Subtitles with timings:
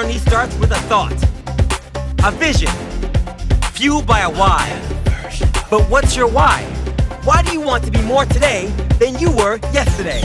[0.00, 1.12] Journey starts with a thought,
[2.24, 2.70] a vision,
[3.72, 4.64] fueled by a why.
[5.68, 6.62] But what's your why?
[7.24, 10.22] Why do you want to be more today than you were yesterday?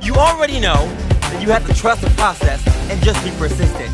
[0.00, 0.88] You already know
[1.28, 3.92] that you have to trust the process and just be persistent.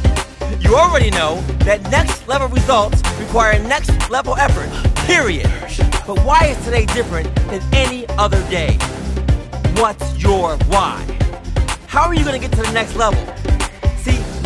[0.62, 4.70] You already know that next level results require next level effort,
[5.08, 5.50] period.
[6.06, 8.78] But why is today different than any other day?
[9.80, 11.04] What's your why?
[11.88, 13.20] How are you going to get to the next level?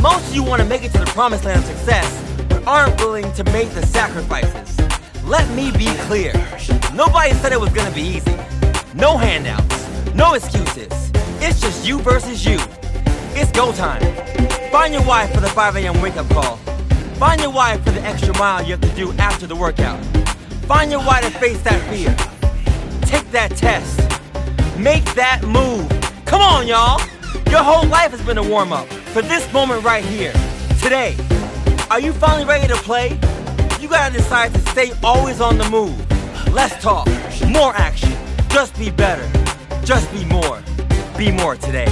[0.02, 3.00] Most of you want to make it to the promised land of success, but aren't
[3.00, 4.78] willing to make the sacrifices.
[5.24, 6.32] Let me be clear.
[6.94, 8.36] Nobody said it was going to be easy.
[8.94, 11.10] No handouts, no excuses.
[11.40, 12.58] It's just you versus you.
[13.34, 14.02] It's go time.
[14.70, 16.00] Find your why for the 5 a.m.
[16.02, 16.56] wake up call.
[17.16, 19.98] Find your why for the extra mile you have to do after the workout.
[20.66, 22.14] Find your why to face that fear.
[23.02, 23.98] Take that test.
[24.78, 25.88] Make that move.
[26.26, 27.00] Come on, y'all.
[27.50, 30.34] Your whole life has been a warm up for this moment right here,
[30.82, 31.16] today.
[31.90, 33.18] Are you finally ready to play?
[33.80, 35.96] You gotta decide to stay always on the move.
[36.52, 37.06] Less talk,
[37.48, 38.12] more action.
[38.50, 39.26] Just be better.
[39.86, 40.62] Just be more.
[41.16, 41.86] Be more today.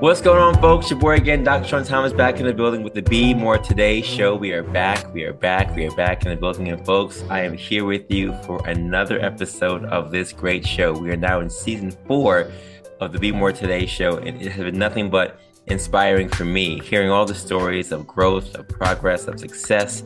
[0.00, 0.88] What's going on, folks?
[0.88, 1.68] Your boy again, Dr.
[1.68, 4.34] Sean Thomas, back in the building with the Be More Today show.
[4.34, 5.12] We are back.
[5.12, 5.76] We are back.
[5.76, 6.68] We are back in the building.
[6.68, 10.98] And, folks, I am here with you for another episode of this great show.
[10.98, 12.50] We are now in season four
[13.00, 16.80] of the Be More Today show, and it has been nothing but inspiring for me,
[16.80, 20.02] hearing all the stories of growth, of progress, of success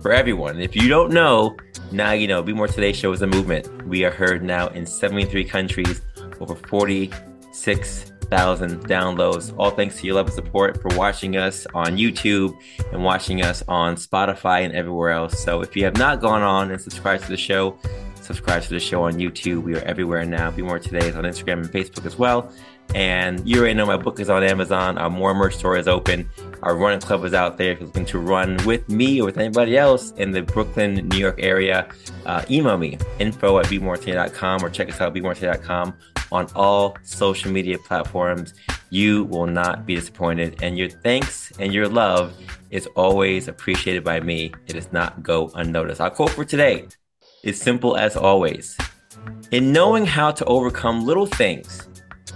[0.00, 0.60] for everyone.
[0.60, 1.56] If you don't know,
[1.90, 2.44] now you know.
[2.44, 3.88] Be More Today show is a movement.
[3.88, 6.00] We are heard now in 73 countries,
[6.38, 9.54] over 46 thousand downloads.
[9.58, 12.58] All thanks to your love and support for watching us on YouTube
[12.90, 15.38] and watching us on Spotify and everywhere else.
[15.38, 17.76] So if you have not gone on and subscribed to the show,
[18.22, 19.64] subscribe to the show on YouTube.
[19.64, 20.50] We are everywhere now.
[20.50, 22.50] Be More Today is on Instagram and Facebook as well.
[22.94, 24.96] And you already know my book is on Amazon.
[24.96, 26.26] Our More Merch store is open.
[26.62, 27.72] Our running club is out there.
[27.72, 31.18] If you're looking to run with me or with anybody else in the Brooklyn, New
[31.18, 31.86] York area,
[32.24, 35.94] uh, email me info at bemoretoday.com or check us out at bemoretoday.com
[36.32, 38.54] on all social media platforms.
[38.90, 40.62] You will not be disappointed.
[40.62, 42.34] And your thanks and your love
[42.70, 44.52] is always appreciated by me.
[44.66, 46.00] It does not go unnoticed.
[46.00, 46.88] Our quote for today
[47.42, 48.76] is simple as always.
[49.50, 51.88] In knowing how to overcome little things,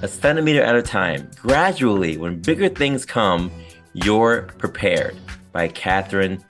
[0.02, 3.50] a centimeter at a time, gradually, when bigger things come,
[3.94, 5.16] you're prepared.
[5.52, 6.44] By Catherine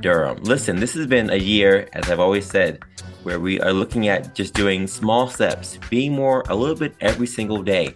[0.00, 0.42] Durham.
[0.42, 2.82] Listen, this has been a year, as I've always said,
[3.22, 7.26] where we are looking at just doing small steps, being more a little bit every
[7.26, 7.94] single day.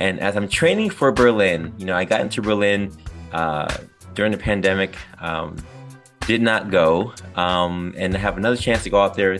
[0.00, 2.92] And as I'm training for Berlin, you know, I got into Berlin
[3.32, 3.76] uh,
[4.14, 5.56] during the pandemic, um,
[6.26, 9.38] did not go, um, and have another chance to go out there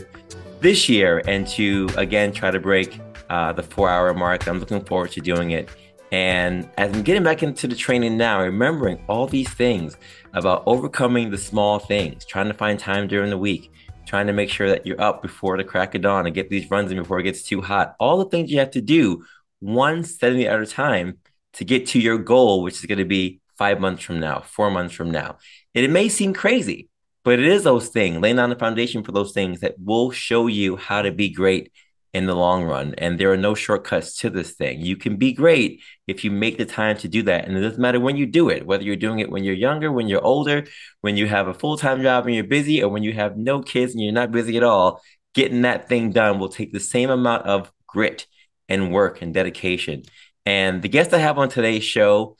[0.59, 4.47] this year and to again try to break uh, the four hour mark.
[4.47, 5.69] I'm looking forward to doing it.
[6.11, 9.95] And as I'm getting back into the training now, remembering all these things
[10.33, 13.71] about overcoming the small things, trying to find time during the week,
[14.05, 16.69] trying to make sure that you're up before the crack of dawn and get these
[16.69, 17.95] runs in before it gets too hot.
[17.99, 19.23] All the things you have to do
[19.59, 21.17] one setting at a time
[21.53, 24.71] to get to your goal, which is going to be five months from now, four
[24.71, 25.37] months from now.
[25.75, 26.89] And it may seem crazy,
[27.23, 30.47] But it is those things, laying down the foundation for those things that will show
[30.47, 31.71] you how to be great
[32.13, 32.95] in the long run.
[32.97, 34.81] And there are no shortcuts to this thing.
[34.81, 37.47] You can be great if you make the time to do that.
[37.47, 39.91] And it doesn't matter when you do it, whether you're doing it when you're younger,
[39.91, 40.65] when you're older,
[41.01, 43.61] when you have a full time job and you're busy, or when you have no
[43.61, 45.01] kids and you're not busy at all,
[45.33, 48.25] getting that thing done will take the same amount of grit
[48.67, 50.03] and work and dedication.
[50.45, 52.37] And the guest I have on today's show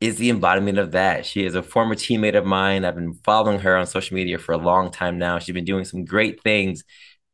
[0.00, 1.26] is the embodiment of that.
[1.26, 2.84] She is a former teammate of mine.
[2.84, 5.40] I've been following her on social media for a long time now.
[5.40, 6.84] She's been doing some great things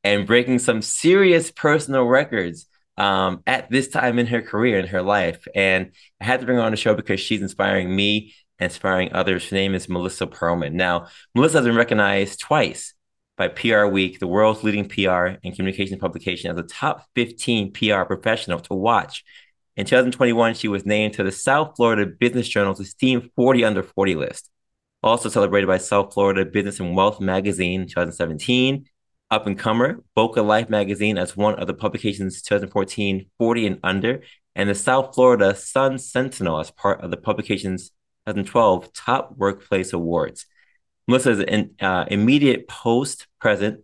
[0.05, 2.67] and breaking some serious personal records
[2.97, 5.49] um, at this time in her career, in her life.
[5.55, 9.49] And I had to bring her on the show because she's inspiring me, inspiring others.
[9.49, 10.73] Her name is Melissa Perlman.
[10.73, 12.95] Now, Melissa has been recognized twice
[13.37, 18.03] by PR Week, the world's leading PR and communication publication, as a top 15 PR
[18.03, 19.25] professional to watch.
[19.77, 24.15] In 2021, she was named to the South Florida Business Journal's esteemed 40 under 40
[24.15, 24.51] list.
[25.03, 28.87] Also celebrated by South Florida Business and Wealth magazine in 2017
[29.35, 34.23] up and comer, Boca Life magazine as one of the publication's 2014 40 and under,
[34.55, 37.91] and the South Florida Sun Sentinel as part of the publication's
[38.27, 40.47] 2012 Top Workplace Awards.
[41.09, 43.81] Melissa is an uh, immediate post president,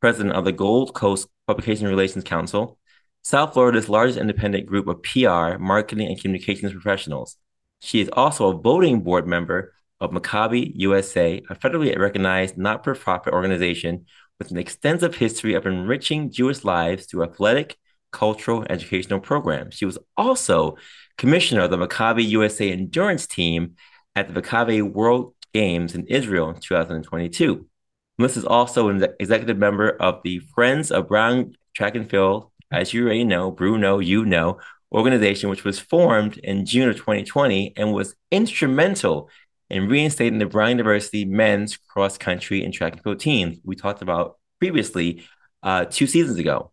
[0.00, 2.78] president of the Gold Coast Publication Relations Council,
[3.22, 7.36] South Florida's largest independent group of PR, marketing, and communications professionals.
[7.80, 12.94] She is also a voting board member of Maccabi USA, a federally recognized not for
[12.94, 14.06] profit organization
[14.42, 17.76] with an extensive history of enriching Jewish lives through athletic,
[18.10, 19.76] cultural, and educational programs.
[19.76, 20.76] She was also
[21.16, 23.76] commissioner of the Maccabi USA endurance team
[24.16, 27.64] at the Maccabi World Games in Israel in 2022.
[28.18, 32.92] Melissa is also an executive member of the Friends of Brown Track and Field, as
[32.92, 34.58] you already know, Bruno, you know,
[34.90, 39.30] organization, which was formed in June of 2020 and was instrumental
[39.72, 44.02] and reinstating the Brown University men's cross country and track and field teams we talked
[44.02, 45.24] about previously
[45.62, 46.70] uh, two seasons ago.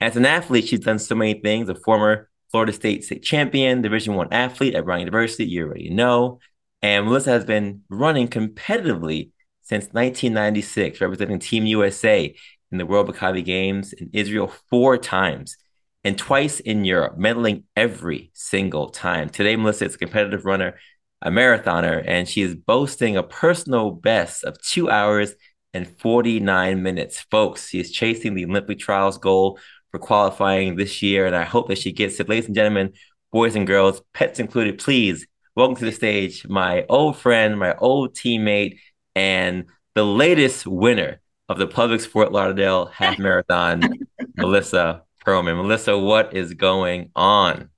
[0.00, 1.68] As an athlete, she's done so many things.
[1.68, 6.38] A former Florida State state champion, Division One athlete at Brown University, you already know.
[6.82, 9.30] And Melissa has been running competitively
[9.62, 12.34] since 1996, representing Team USA
[12.70, 15.56] in the World Maccabi Games in Israel four times
[16.04, 19.28] and twice in Europe, medaling every single time.
[19.28, 20.76] Today, Melissa is a competitive runner
[21.22, 25.34] a marathoner, and she is boasting a personal best of two hours
[25.72, 27.20] and 49 minutes.
[27.30, 29.58] Folks, she is chasing the Olympic trials goal
[29.90, 32.28] for qualifying this year, and I hope that she gets it.
[32.28, 32.92] Ladies and gentlemen,
[33.32, 38.14] boys and girls, pets included, please welcome to the stage my old friend, my old
[38.14, 38.78] teammate,
[39.14, 39.64] and
[39.94, 43.82] the latest winner of the Publix Fort Lauderdale Half Marathon,
[44.36, 45.56] Melissa Perlman.
[45.56, 47.70] Melissa, what is going on?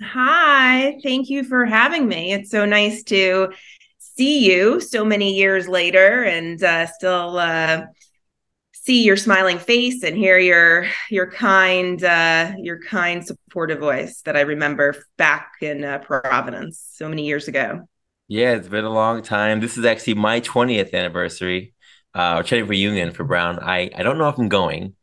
[0.00, 2.32] Hi, thank you for having me.
[2.32, 3.52] It's so nice to
[3.98, 7.86] see you so many years later and uh, still uh,
[8.72, 14.36] see your smiling face and hear your your kind uh, your kind supportive voice that
[14.36, 17.88] I remember back in uh, Providence so many years ago.
[18.28, 19.60] Yeah, it's been a long time.
[19.60, 21.74] This is actually my 20th anniversary
[22.14, 23.58] uh, or 20th reunion for Brown.
[23.58, 24.94] I I don't know if I'm going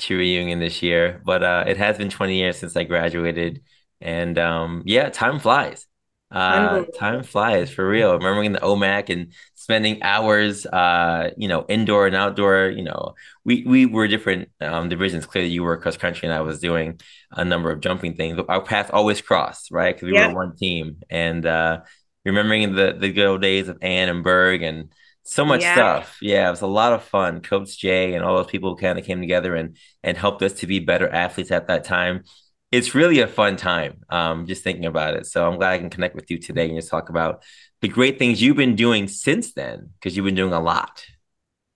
[0.00, 3.62] to reunion this year, but uh, it has been 20 years since I graduated
[4.04, 5.86] and um, yeah, time flies.
[6.30, 8.14] Uh, time flies for real.
[8.14, 12.68] Remembering the OMAC and spending hours, uh, you know, indoor and outdoor.
[12.68, 13.14] You know,
[13.44, 15.26] we we were different um, divisions.
[15.26, 18.40] Clearly, you were cross country, and I was doing a number of jumping things.
[18.48, 19.94] Our paths always crossed, right?
[19.94, 20.98] Because we were one team.
[21.08, 21.82] And uh,
[22.24, 24.92] remembering the the good old days of Ann and Berg and
[25.22, 25.74] so much yeah.
[25.74, 26.18] stuff.
[26.20, 27.42] Yeah, it was a lot of fun.
[27.42, 30.66] Coach Jay and all those people kind of came together and and helped us to
[30.66, 32.24] be better athletes at that time
[32.74, 35.26] it's really a fun time um, just thinking about it.
[35.26, 37.42] So I'm glad I can connect with you today and just talk about
[37.80, 41.04] the great things you've been doing since then, because you've been doing a lot.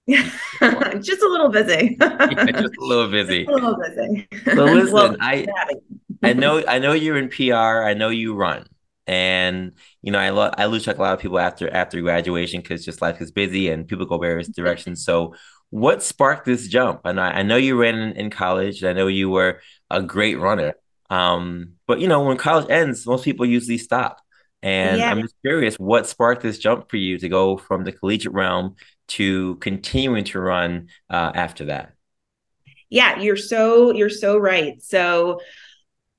[0.06, 0.28] Yeah,
[1.00, 1.96] just a little busy.
[2.00, 3.44] yeah, just a little busy.
[3.44, 4.26] Just a little busy.
[4.54, 5.46] So listen, well, I
[6.22, 7.84] I know I know you're in PR.
[7.84, 8.66] I know you run,
[9.06, 12.60] and you know I lo- I lose track a lot of people after after graduation
[12.60, 15.04] because just life is busy and people go various directions.
[15.04, 15.34] So
[15.70, 17.02] what sparked this jump?
[17.04, 18.84] And I, I know you ran in, in college.
[18.84, 20.74] I know you were a great runner.
[21.10, 24.20] Um, but you know, when college ends, most people usually stop.
[24.62, 25.10] And yeah.
[25.10, 28.76] I'm just curious, what sparked this jump for you to go from the collegiate realm
[29.08, 31.92] to continuing to run uh, after that?
[32.90, 34.82] Yeah, you're so you're so right.
[34.82, 35.40] So,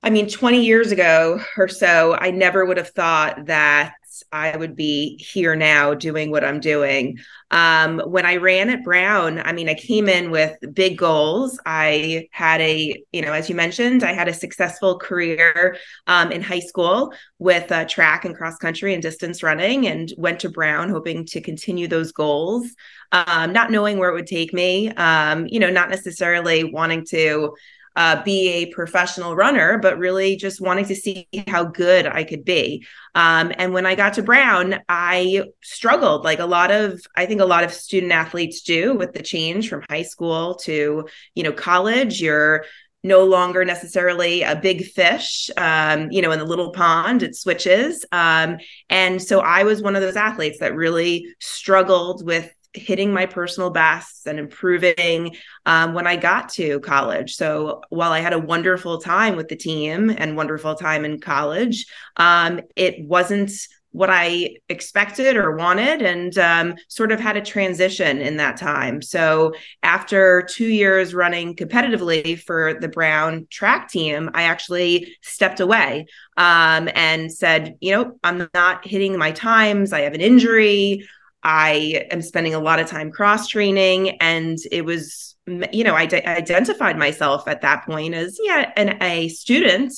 [0.04, 3.94] I mean, 20 years ago or so, I never would have thought that
[4.32, 7.20] I would be here now doing what I'm doing.
[7.52, 11.60] Um, when I ran at Brown, I mean, I came in with big goals.
[11.66, 16.42] I had a, you know, as you mentioned, I had a successful career um, in
[16.42, 20.90] high school with uh, track and cross country and distance running, and went to Brown
[20.90, 22.68] hoping to continue those goals,
[23.12, 27.56] um, not knowing where it would take me, um, you know, not necessarily wanting to
[27.96, 32.46] uh, be a professional runner, but really just wanting to see how good I could
[32.46, 32.86] be.
[33.16, 37.42] Um, and when I got to Brown, I struggled like a lot of, I think
[37.42, 41.54] a lot of student athletes do with the change from high school to, you know,
[41.54, 42.22] college.
[42.22, 42.66] You're
[43.04, 48.06] no longer necessarily a big fish um, you know in the little pond it switches
[48.12, 48.58] um,
[48.90, 53.72] and so i was one of those athletes that really struggled with hitting my personal
[53.72, 55.36] bests and improving
[55.66, 57.36] um, when I got to college.
[57.36, 61.88] So while I had a wonderful time with the team and wonderful time in college,
[62.18, 63.52] um, it wasn't
[63.92, 69.02] what I expected or wanted, and um, sort of had a transition in that time.
[69.02, 76.06] So, after two years running competitively for the Brown track team, I actually stepped away
[76.38, 79.92] um, and said, you know, I'm not hitting my times.
[79.92, 81.08] I have an injury.
[81.44, 85.36] I am spending a lot of time cross training, and it was,
[85.72, 89.94] you know, I d- identified myself at that point as yeah, an, a student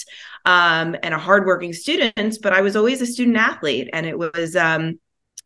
[0.46, 4.56] um, and a hardworking student, but I was always a student athlete, and it was
[4.56, 5.00] um,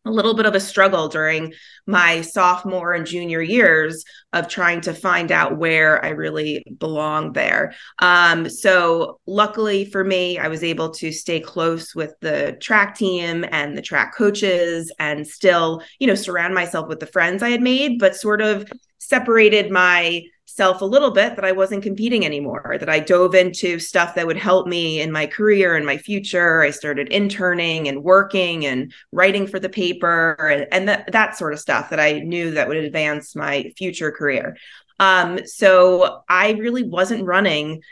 [0.06, 1.52] a little bit of a struggle during
[1.86, 7.74] my sophomore and junior years of trying to find out where I really belong there.
[8.00, 13.44] Um, so, luckily for me, I was able to stay close with the track team
[13.50, 17.62] and the track coaches and still, you know, surround myself with the friends I had
[17.62, 20.22] made, but sort of separated my
[20.56, 24.26] self a little bit that I wasn't competing anymore, that I dove into stuff that
[24.26, 26.62] would help me in my career and my future.
[26.62, 31.52] I started interning and working and writing for the paper and, and that, that sort
[31.52, 34.56] of stuff that I knew that would advance my future career.
[34.98, 37.82] Um, so I really wasn't running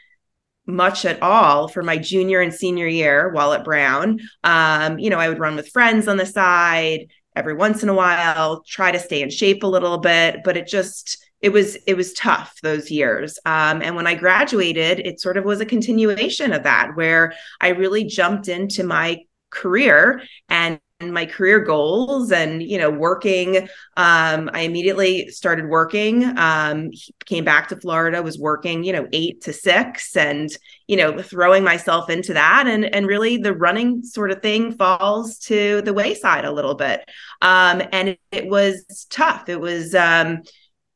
[0.66, 4.20] much at all for my junior and senior year while at Brown.
[4.42, 7.94] Um, you know, I would run with friends on the side every once in a
[7.94, 11.94] while, try to stay in shape a little bit, but it just, it was it
[11.94, 13.38] was tough those years.
[13.44, 17.68] Um, and when i graduated it sort of was a continuation of that where i
[17.68, 19.18] really jumped into my
[19.50, 26.14] career and my career goals and you know working um, i immediately started working.
[26.38, 26.90] Um,
[27.26, 30.48] came back to florida was working you know eight to six and
[30.86, 32.66] you know throwing myself into that.
[32.66, 37.00] And and really the running sort of thing falls to the wayside a little bit.
[37.42, 39.48] Um, and it, it was tough.
[39.48, 40.42] It was um,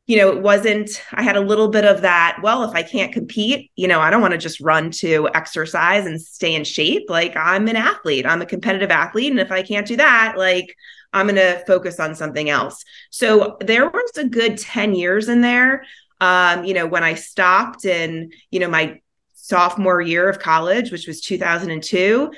[0.09, 2.39] you know, it wasn't, I had a little bit of that.
[2.43, 6.07] Well, if I can't compete, you know, I don't want to just run to exercise
[6.07, 7.11] and stay in shape.
[7.11, 9.31] Like I'm an athlete, I'm a competitive athlete.
[9.31, 10.75] And if I can't do that, like
[11.13, 12.87] I'm going to focus on something else.
[13.11, 15.85] So there was a good 10 years in there.
[16.23, 19.03] Um, you know, when I stopped in, you know, my
[19.35, 22.33] sophomore year of college, which was 2002,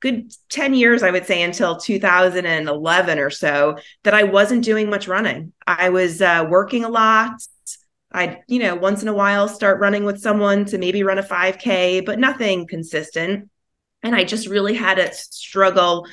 [0.00, 5.08] good 10 years, I would say, until 2011 or so, that I wasn't doing much
[5.08, 5.52] running.
[5.66, 7.32] I was uh, working a lot.
[8.12, 11.22] I'd, you know, once in a while start running with someone to maybe run a
[11.22, 13.50] 5K, but nothing consistent.
[14.02, 16.06] And I just really had a struggle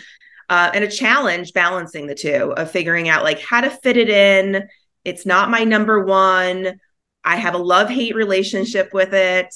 [0.49, 4.09] uh, and a challenge balancing the two of figuring out like how to fit it
[4.09, 4.67] in.
[5.03, 6.79] It's not my number one.
[7.23, 9.53] I have a love hate relationship with it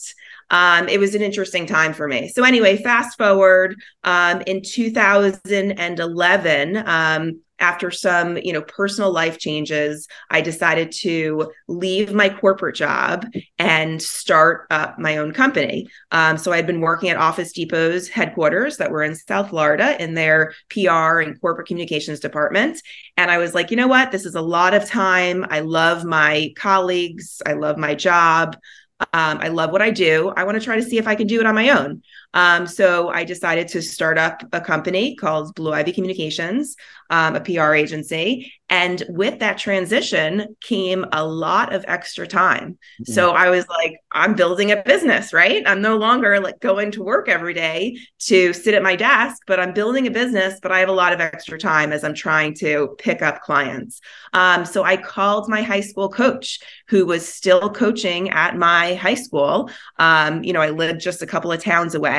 [0.51, 2.29] um, it was an interesting time for me.
[2.29, 6.83] So anyway, fast forward um, in 2011.
[6.85, 13.25] Um, after some you know personal life changes i decided to leave my corporate job
[13.57, 15.87] and start up my own company.
[16.11, 20.13] Um, so i'd been working at office depot's headquarters that were in south florida in
[20.13, 22.81] their pr and corporate communications department.
[23.17, 24.11] And i was like you know what?
[24.11, 25.45] This is a lot of time.
[25.49, 27.41] I love my colleagues.
[27.45, 28.55] I love my job
[28.99, 30.33] um, I love what I do.
[30.35, 32.01] I want to try to see if I can do it on my own.
[32.33, 36.75] Um, so I decided to start up a company called Blue Ivy Communications,
[37.09, 38.53] um, a PR agency.
[38.71, 42.77] And with that transition came a lot of extra time.
[43.01, 43.13] Mm-hmm.
[43.13, 45.63] So I was like, I'm building a business, right?
[45.65, 49.59] I'm no longer like going to work every day to sit at my desk, but
[49.59, 52.53] I'm building a business, but I have a lot of extra time as I'm trying
[52.55, 54.01] to pick up clients.
[54.33, 56.59] Um, so I called my high school coach
[56.89, 59.71] who was still coaching at my high school.
[59.97, 62.18] Um, you know, I lived just a couple of towns away.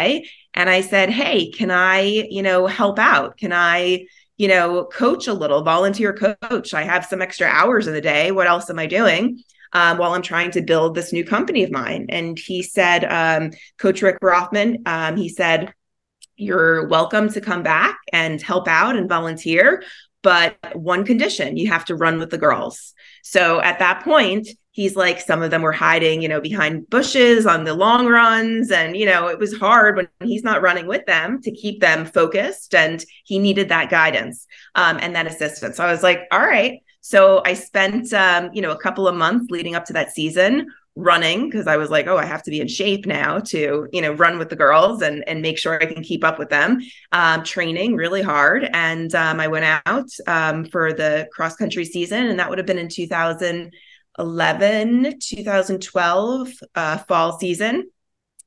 [0.54, 3.36] And I said, Hey, can I, you know, help out?
[3.36, 6.72] Can I, you know, coach a little, volunteer coach.
[6.72, 8.32] I have some extra hours in the day.
[8.32, 9.42] What else am I doing?
[9.74, 12.06] Um, while I'm trying to build this new company of mine.
[12.08, 15.74] And he said, um, Coach Rick Rothman, um, he said,
[16.40, 19.82] you're welcome to come back and help out and volunteer
[20.22, 22.94] but one condition you have to run with the girls.
[23.22, 27.46] So at that point he's like some of them were hiding you know behind bushes
[27.46, 28.70] on the long runs.
[28.70, 32.04] And you know it was hard when he's not running with them to keep them
[32.04, 32.74] focused.
[32.74, 35.76] And he needed that guidance um, and that assistance.
[35.76, 36.80] So i was like all right.
[37.00, 40.66] So i spent um, you know a couple of months leading up to that season
[40.96, 44.02] running because I was like, oh, I have to be in shape now to, you
[44.02, 46.80] know, run with the girls and and make sure I can keep up with them.
[47.12, 52.26] Um, training really hard, and um, I went out um, for the cross country season,
[52.26, 57.90] and that would have been in 2011, 2012 uh, fall season.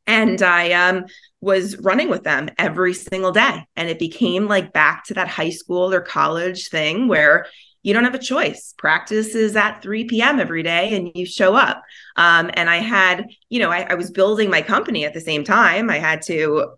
[0.06, 1.06] And I um,
[1.40, 3.66] was running with them every single day.
[3.78, 7.46] And it became like back to that high school or college thing where
[7.84, 8.74] you don't have a choice.
[8.78, 10.40] Practice is at 3 p.m.
[10.40, 11.84] every day and you show up.
[12.16, 15.44] Um, and I had, you know, I, I, was building my company at the same
[15.44, 15.90] time.
[15.90, 16.70] I had to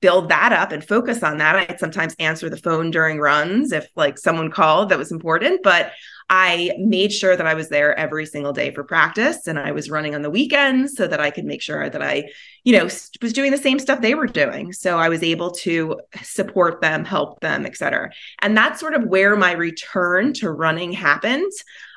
[0.00, 1.56] build that up and focus on that.
[1.56, 5.92] I'd sometimes answer the phone during runs if like someone called that was important, but
[6.30, 9.88] I made sure that I was there every single day for practice and I was
[9.88, 12.24] running on the weekends so that I could make sure that I,
[12.64, 14.72] you know, was doing the same stuff they were doing.
[14.72, 18.10] So I was able to support them, help them, et cetera.
[18.40, 21.50] And that's sort of where my return to running happened.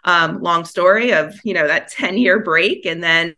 [0.06, 2.86] Um, long story of, you know, that 10 year break.
[2.86, 3.36] And then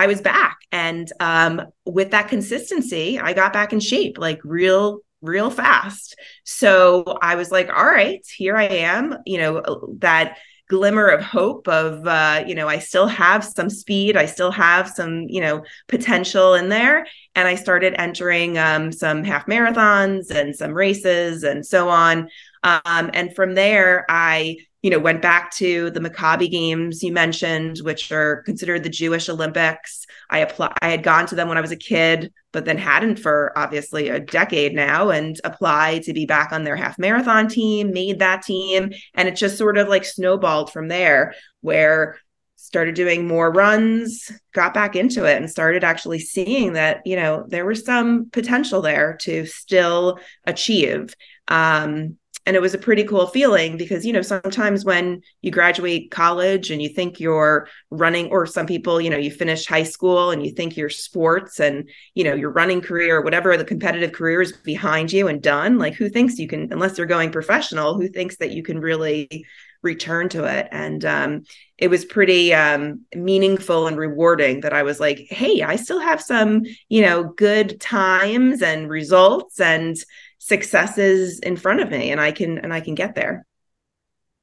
[0.00, 0.60] I was back.
[0.72, 6.18] And um, with that consistency, I got back in shape, like real real fast.
[6.44, 10.38] So I was like, all right, here I am, you know, that
[10.70, 14.88] glimmer of hope of uh, you know i still have some speed i still have
[14.88, 17.04] some you know potential in there
[17.34, 22.28] and i started entering um, some half marathons and some races and so on
[22.62, 27.78] um, and from there i you know, went back to the Maccabi Games you mentioned,
[27.82, 30.06] which are considered the Jewish Olympics.
[30.30, 30.72] I applied.
[30.80, 34.08] I had gone to them when I was a kid, but then hadn't for obviously
[34.08, 37.92] a decade now, and applied to be back on their half marathon team.
[37.92, 41.34] Made that team, and it just sort of like snowballed from there.
[41.60, 42.18] Where
[42.56, 47.44] started doing more runs, got back into it, and started actually seeing that you know
[47.48, 51.14] there was some potential there to still achieve.
[51.48, 52.16] Um,
[52.50, 56.72] and it was a pretty cool feeling because you know sometimes when you graduate college
[56.72, 60.44] and you think you're running or some people you know you finish high school and
[60.44, 64.42] you think your sports and you know your running career or whatever the competitive career
[64.42, 68.08] is behind you and done like who thinks you can unless they're going professional who
[68.08, 69.46] thinks that you can really
[69.82, 70.68] return to it?
[70.72, 71.44] And um,
[71.78, 76.20] it was pretty um, meaningful and rewarding that i was like hey i still have
[76.20, 79.96] some you know good times and results and
[80.50, 83.46] successes in front of me and I can and I can get there.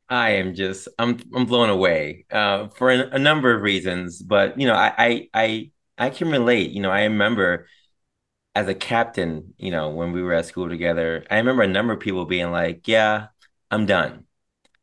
[0.09, 4.57] I am just I'm I'm blown away uh, for a, a, number of reasons, but
[4.57, 6.71] you know I, I I I can relate.
[6.71, 7.67] You know I remember
[8.55, 11.91] as a captain, you know when we were at school together, I remember a number
[11.91, 13.27] of people being like, "Yeah,
[13.69, 14.23] I'm done.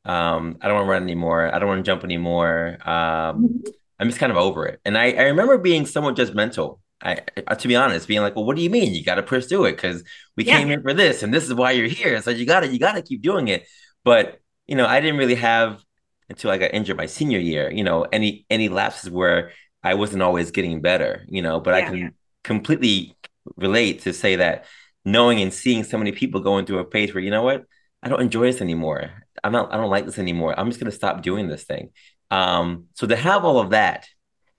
[0.05, 1.53] Um, I don't want to run anymore.
[1.55, 2.77] I don't want to jump anymore.
[2.85, 3.71] Um, mm-hmm.
[3.99, 7.69] I'm just kind of over it." And I I remember being somewhat judgmental I, to
[7.69, 8.95] be honest, being like, well, what do you mean?
[8.95, 10.03] You got to through it because
[10.37, 10.59] we yeah.
[10.59, 12.21] came here for this, and this is why you're here.
[12.23, 13.67] So you got to, you got to keep doing it.
[14.05, 15.83] But you know, I didn't really have
[16.31, 17.71] until I got injured my senior year.
[17.71, 21.25] You know, any any lapses where I wasn't always getting better.
[21.29, 22.09] You know, but yeah, I can yeah.
[22.43, 23.17] completely
[23.57, 24.65] relate to say that
[25.05, 27.65] knowing and seeing so many people going through a phase where you know what,
[28.03, 29.11] I don't enjoy this anymore.
[29.43, 30.59] I'm not, I don't like this anymore.
[30.59, 31.91] I'm just gonna stop doing this thing.
[32.31, 34.07] Um, so to have all of that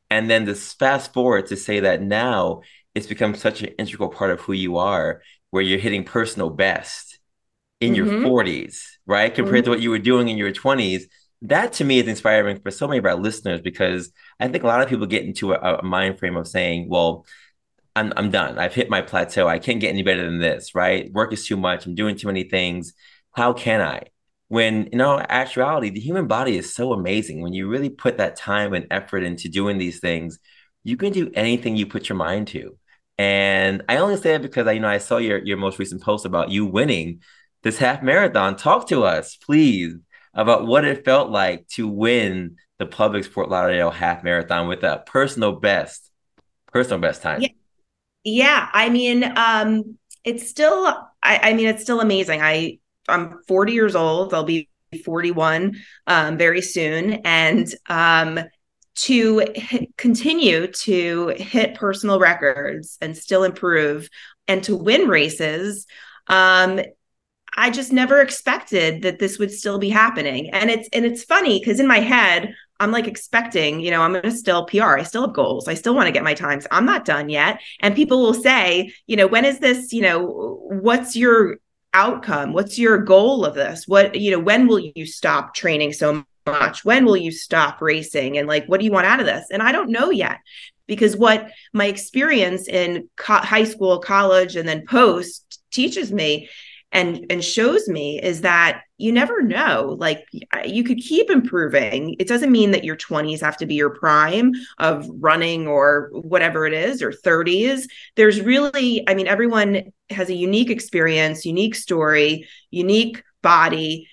[0.09, 2.61] and then this fast forward to say that now
[2.93, 7.19] it's become such an integral part of who you are, where you're hitting personal best
[7.81, 8.23] in mm-hmm.
[8.23, 9.33] your 40s, right?
[9.33, 9.65] Compared mm-hmm.
[9.65, 11.03] to what you were doing in your 20s.
[11.41, 14.67] That to me is inspiring for so many of our listeners because I think a
[14.67, 17.25] lot of people get into a, a mind frame of saying, well,
[17.95, 18.57] I'm, I'm done.
[18.57, 19.47] I've hit my plateau.
[19.47, 21.11] I can't get any better than this, right?
[21.11, 21.85] Work is too much.
[21.85, 22.93] I'm doing too many things.
[23.31, 24.03] How can I?
[24.47, 27.41] When in all actuality the human body is so amazing.
[27.41, 30.39] When you really put that time and effort into doing these things
[30.84, 32.77] you can do anything you put your mind to.
[33.17, 36.01] And i only say that because i you know i saw your your most recent
[36.01, 37.21] post about you winning
[37.63, 38.55] this half marathon.
[38.55, 39.95] Talk to us please
[40.34, 45.01] about what it felt like to win the Publix Fort Lauderdale half marathon with a
[45.05, 46.12] personal best
[46.67, 47.41] personal best time.
[47.41, 47.49] Yeah,
[48.23, 48.69] yeah.
[48.73, 50.88] i mean um it's still
[51.23, 52.41] I, I mean it's still amazing.
[52.41, 54.33] I I'm 40 years old.
[54.33, 54.69] I'll be
[55.03, 55.75] 41
[56.07, 58.39] um, very soon, and um,
[58.95, 59.45] to
[59.97, 64.09] continue to hit personal records and still improve
[64.47, 65.85] and to win races.
[66.27, 66.79] Um,
[67.57, 70.49] I just never expected that this would still be happening.
[70.51, 74.11] And it's and it's funny because in my head, I'm like expecting, you know, I'm
[74.11, 74.97] going to still PR.
[74.97, 75.67] I still have goals.
[75.67, 76.67] I still want to get my times.
[76.71, 77.61] I'm not done yet.
[77.79, 80.25] And people will say, you know, when is this, you know,
[80.81, 81.57] what's your
[81.95, 82.53] outcome?
[82.53, 83.88] What's your goal of this?
[83.88, 86.86] What, you know, when will you stop training so much?
[86.86, 88.38] When will you stop racing?
[88.38, 89.47] And like, what do you want out of this?
[89.49, 90.39] And I don't know yet
[90.88, 96.49] because what my experience in co- high school, college, and then post teaches me
[96.95, 100.25] and and shows me is that you never know like
[100.65, 102.15] you could keep improving.
[102.17, 106.65] It doesn't mean that your 20s have to be your prime of running or whatever
[106.65, 112.47] it is or 30s there's really i mean everyone has a unique experience unique story
[112.71, 114.10] unique body.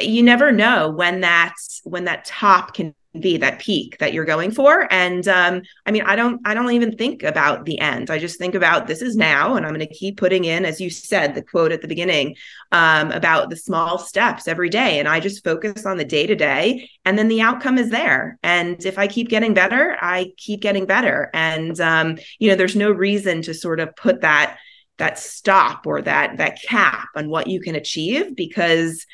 [0.00, 4.50] You never know when that's when that top can be that peak that you're going
[4.50, 4.92] for.
[4.92, 8.10] And um, i mean i don't i don't even think about the end.
[8.10, 10.80] I just think about this is now and i'm going to keep putting in as
[10.80, 12.36] you said the quote at the beginning
[12.72, 14.98] um, about the small steps every day.
[14.98, 18.38] And i just focus on the day to day and then the outcome is there.
[18.42, 21.30] And if i keep getting better i keep getting better.
[21.34, 24.58] And um, you know there's no reason to sort of put that
[24.98, 29.06] that stop or that that cap on what you can achieve because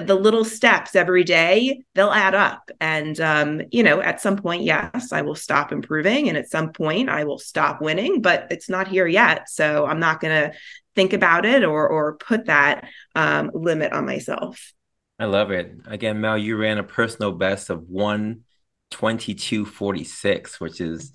[0.00, 2.70] the little steps every day they'll add up.
[2.80, 6.72] And um, you know at some point yes i will stop improving and at some
[6.72, 9.48] point i will stop winning but it's not here yet.
[9.48, 10.52] So i'm not going to
[10.94, 14.72] think about it or or put that um, limit on myself.
[15.18, 15.74] I love it.
[15.86, 21.12] Again mel you ran a personal best of 122.46 which is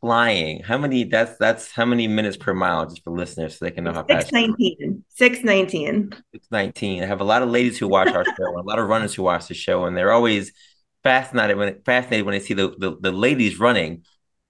[0.00, 0.62] flying.
[0.62, 1.04] How many?
[1.04, 4.04] That's that's how many minutes per mile, just for listeners, so they can know how
[4.04, 4.28] fast.
[4.28, 5.04] 619.
[5.08, 6.12] 619.
[6.32, 7.02] 619.
[7.02, 9.14] I have a lot of ladies who watch our show, and a lot of runners
[9.14, 10.52] who watch the show, and they're always
[11.02, 14.04] fascinated when fascinated when they see the, the, the ladies running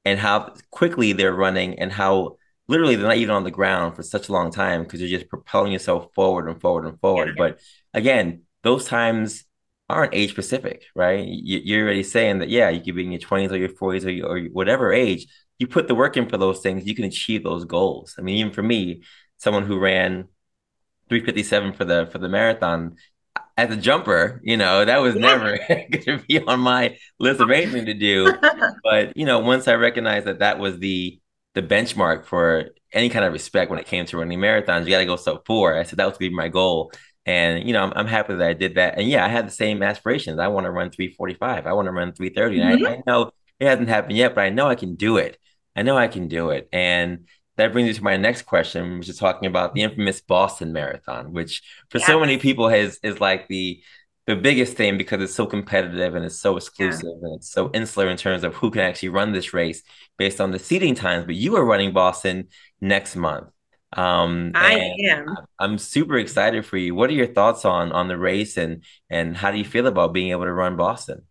[0.04, 2.36] and how quickly they're running and how
[2.68, 5.28] literally they're not even on the ground for such a long time because you're just
[5.28, 7.28] propelling yourself forward and forward and forward.
[7.28, 7.34] Yeah.
[7.36, 7.60] But
[7.94, 9.44] again, those times
[9.90, 11.26] aren't age specific, right?
[11.26, 14.04] You, are already saying that, yeah, you could be in your 20s or your 40s
[14.04, 15.26] or, your, or whatever age.
[15.58, 18.14] You put the work in for those things, you can achieve those goals.
[18.18, 19.02] I mean, even for me,
[19.36, 20.28] someone who ran
[21.08, 22.96] 357 for the for the marathon
[23.56, 27.50] as a jumper, you know, that was never going to be on my list of
[27.50, 28.32] anything to do.
[28.82, 31.20] but you know, once I recognized that that was the
[31.54, 34.98] the benchmark for any kind of respect when it came to running marathons, you got
[34.98, 35.76] to go sub four.
[35.76, 36.92] I said that was going to be my goal.
[37.26, 38.98] And you know, I'm, I'm, happy that I did that.
[38.98, 40.38] And yeah, I had the same aspirations.
[40.38, 41.66] I want to run 345.
[41.66, 42.58] I want to run 330.
[42.58, 42.86] Mm-hmm.
[42.86, 45.38] I, I, know it hasn't happened yet, but I know I can do it.
[45.76, 46.68] I know I can do it.
[46.72, 50.72] And that brings me to my next question, which is talking about the infamous Boston
[50.72, 52.06] Marathon, which for yeah.
[52.06, 53.82] so many people has is like the
[54.26, 57.26] the biggest thing because it's so competitive and it's so exclusive yeah.
[57.28, 59.82] and it's so insular in terms of who can actually run this race
[60.18, 61.26] based on the seating times.
[61.26, 62.48] But you are running Boston
[62.80, 63.48] next month.
[63.92, 65.36] Um, I am.
[65.58, 66.94] I'm super excited for you.
[66.94, 70.12] What are your thoughts on on the race and and how do you feel about
[70.12, 71.22] being able to run Boston?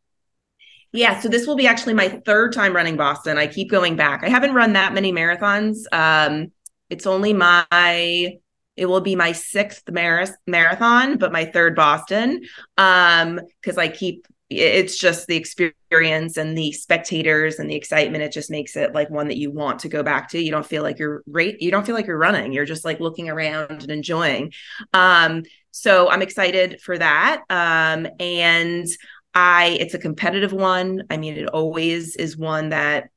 [0.91, 3.37] Yeah, so this will be actually my third time running Boston.
[3.37, 4.23] I keep going back.
[4.23, 5.83] I haven't run that many marathons.
[5.91, 6.51] Um,
[6.89, 8.39] it's only my
[8.75, 12.41] it will be my sixth mar- marathon, but my third Boston.
[12.77, 18.23] Um, because I keep it's just the experience and the spectators and the excitement.
[18.23, 20.41] It just makes it like one that you want to go back to.
[20.41, 22.51] You don't feel like you're right you don't feel like you're running.
[22.51, 24.53] You're just like looking around and enjoying.
[24.93, 27.41] Um so i'm excited for that.
[27.49, 28.87] Um and
[29.35, 31.03] i it's a competitive one.
[31.11, 33.09] I mean it always is one that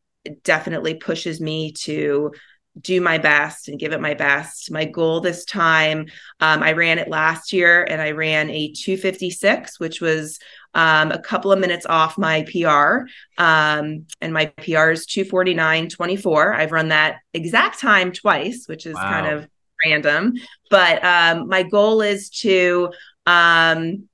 [0.44, 2.32] definitely pushes me to
[2.80, 4.70] do my best and give it my best.
[4.70, 6.06] My goal this time,
[6.40, 10.38] um, I ran it last year and I ran a 256, which was
[10.74, 13.06] um, a couple of minutes off my PR.
[13.42, 16.56] Um, and my PR is 249.24.
[16.56, 19.02] I've run that exact time twice, which is wow.
[19.02, 19.48] kind of
[19.84, 20.34] random.
[20.70, 22.92] But um, my goal is to
[23.26, 24.08] um,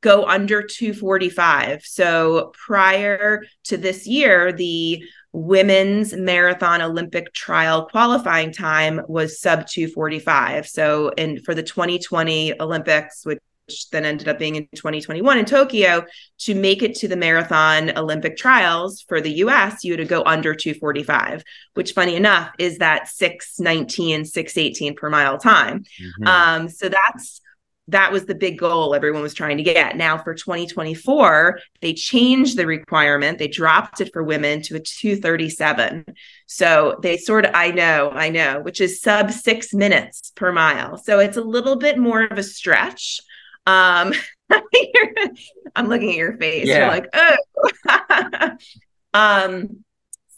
[0.00, 1.82] go under 245.
[1.84, 10.66] So prior to this year, the women's marathon Olympic trial qualifying time was sub 245.
[10.66, 13.38] So in for the 2020 Olympics, which
[13.92, 16.04] then ended up being in 2021 in Tokyo,
[16.38, 20.22] to make it to the marathon Olympic trials for the US, you had to go
[20.24, 21.42] under 245,
[21.74, 25.80] which funny enough is that 619, 618 per mile time.
[25.80, 26.26] Mm-hmm.
[26.26, 27.40] Um, so that's
[27.90, 29.96] that was the big goal everyone was trying to get.
[29.96, 33.38] Now for 2024, they changed the requirement.
[33.38, 36.04] They dropped it for women to a 237.
[36.46, 40.96] So they sort of, I know, I know, which is sub six minutes per mile.
[40.98, 43.20] So it's a little bit more of a stretch.
[43.66, 44.12] Um,
[45.76, 46.66] I'm looking at your face.
[46.66, 46.78] Yeah.
[46.78, 48.56] You're like, oh.
[49.14, 49.84] um,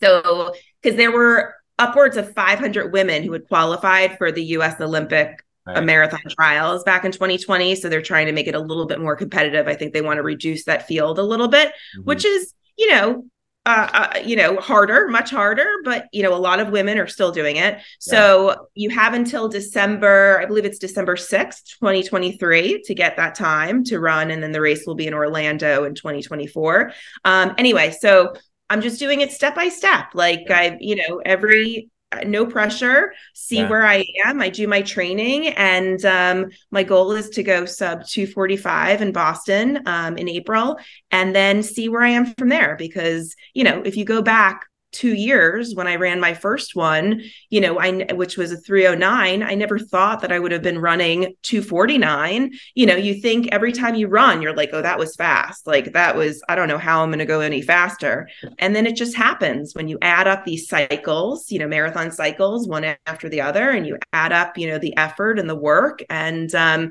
[0.01, 4.81] so because there were upwards of 500 women who had qualified for the U.S.
[4.81, 5.83] Olympic right.
[5.83, 7.77] marathon trials back in 2020.
[7.77, 9.69] So they're trying to make it a little bit more competitive.
[9.69, 12.03] I think they want to reduce that field a little bit, mm-hmm.
[12.03, 13.25] which is you know,
[13.65, 17.07] uh, uh, you know, harder, much harder, but you know, a lot of women are
[17.07, 17.75] still doing it.
[17.75, 17.81] Yeah.
[17.99, 23.85] So you have until December, I believe it's December 6th, 2023 to get that time
[23.85, 24.33] to run.
[24.33, 26.93] And then the race will be in Orlando in 2024.
[27.25, 28.35] Um, anyway, so
[28.69, 30.07] I'm just doing it step by step.
[30.15, 31.89] Like I, you know, every
[32.27, 33.69] no pressure see yeah.
[33.69, 38.05] where i am i do my training and um, my goal is to go sub
[38.07, 40.79] 245 in boston um, in april
[41.11, 44.67] and then see where i am from there because you know if you go back
[44.93, 49.43] two years when I ran my first one, you know, I which was a 309,
[49.43, 52.53] I never thought that I would have been running 249.
[52.75, 55.67] You know, you think every time you run, you're like, oh, that was fast.
[55.67, 58.29] Like that was, I don't know how I'm going to go any faster.
[58.59, 62.69] And then it just happens when you add up these cycles, you know, marathon cycles,
[62.69, 66.03] one after the other, and you add up, you know, the effort and the work.
[66.11, 66.91] And um,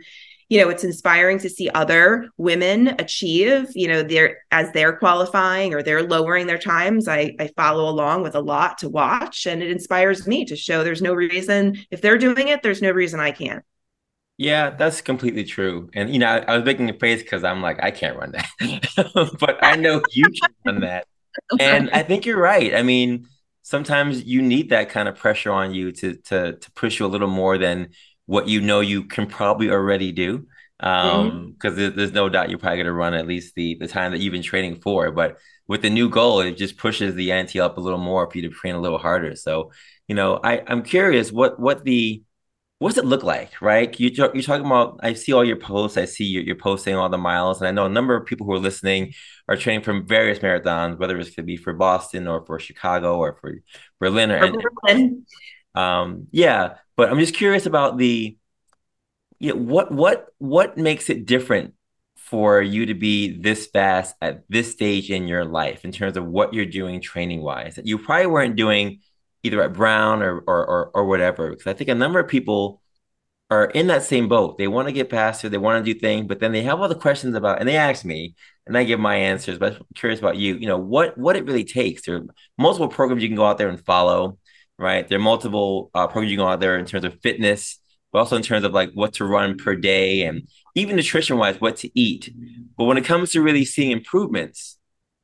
[0.52, 5.74] you know it's inspiring to see other women achieve you know they're as they're qualifying
[5.74, 9.64] or they're lowering their times i i follow along with a lot to watch and
[9.64, 13.20] it inspires me to show there's no reason if they're doing it there's no reason
[13.20, 13.64] i can't
[14.38, 15.92] yeah, that's completely true.
[15.94, 18.32] And you know, I, I was making a face because I'm like, I can't run
[18.32, 21.06] that, but I know you can run that.
[21.60, 22.74] And I think you're right.
[22.74, 23.28] I mean,
[23.62, 27.08] sometimes you need that kind of pressure on you to to to push you a
[27.08, 27.90] little more than
[28.32, 30.48] what you know you can probably already do.
[30.80, 31.98] Um, because mm-hmm.
[31.98, 34.32] there's no doubt you're probably going to run at least the the time that you've
[34.32, 35.12] been training for.
[35.12, 38.38] But with the new goal, it just pushes the ante up a little more for
[38.38, 39.36] you to train a little harder.
[39.36, 39.74] So,
[40.08, 42.24] you know, I I'm curious what what the
[42.80, 44.00] what's it look like, right?
[44.00, 47.10] You, you're talking about, I see all your posts, I see you're, you're, posting all
[47.10, 49.14] the miles, and I know a number of people who are listening
[49.48, 53.18] are training from various marathons, whether it's going to be for Boston or for Chicago
[53.18, 53.54] or for
[54.00, 55.28] Berlin or, or Berlin.
[55.76, 58.38] Um, yeah, but I'm just curious about the
[59.40, 61.74] yeah, what what what makes it different
[62.16, 66.26] for you to be this fast at this stage in your life in terms of
[66.26, 69.02] what you're doing training wise that you probably weren't doing
[69.44, 71.50] either at Brown or or or, or whatever.
[71.50, 72.82] Because I think a number of people
[73.50, 74.58] are in that same boat.
[74.58, 76.88] They want to get faster, they want to do things, but then they have all
[76.88, 79.58] the questions about, and they ask me, and I give my answers.
[79.58, 80.56] But I'm curious about you.
[80.56, 82.04] You know what what it really takes.
[82.04, 82.26] There are
[82.58, 84.38] multiple programs you can go out there and follow
[84.82, 85.08] right?
[85.08, 87.80] There are multiple uh, programs you go out there in terms of fitness,
[88.12, 91.62] but also in terms of like what to run per day and even nutrition wise,
[91.62, 92.34] what to eat.
[92.78, 94.78] But when it comes to really seeing improvements,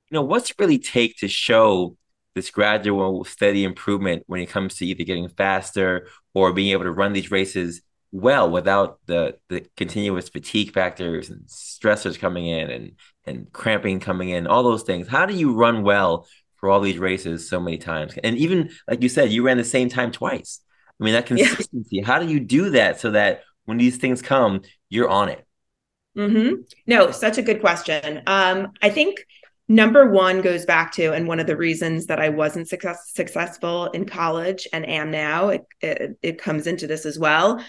[0.10, 1.98] you know, what's really take to show
[2.36, 6.92] this gradual, steady improvement when it comes to either getting faster or being able to
[6.92, 12.92] run these races well without the the continuous fatigue factors and stressors coming in and
[13.26, 15.08] and cramping coming in, all those things.
[15.08, 16.28] How do you run well
[16.68, 18.18] for all these races so many times.
[18.22, 20.60] And even like you said, you ran the same time twice.
[21.00, 21.88] I mean, that consistency.
[21.96, 22.06] Yeah.
[22.06, 25.48] How do you do that so that when these things come, you're on it?
[26.18, 26.56] Mm-hmm.
[26.86, 28.22] No, such a good question.
[28.28, 29.26] Um, I think
[29.70, 33.86] number one goes back to, and one of the reasons that I wasn't success, successful
[33.86, 37.64] in college and am now, it, it, it comes into this as well.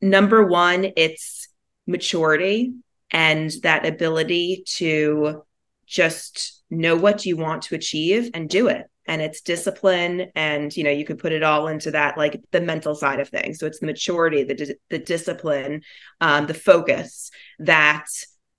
[0.00, 1.48] Number one, it's
[1.86, 2.72] maturity
[3.10, 5.42] and that ability to
[5.86, 8.86] just know what you want to achieve and do it.
[9.06, 12.60] And it's discipline and you know you could put it all into that like the
[12.60, 13.58] mental side of things.
[13.58, 15.82] So it's the maturity the the discipline
[16.20, 18.06] um, the focus that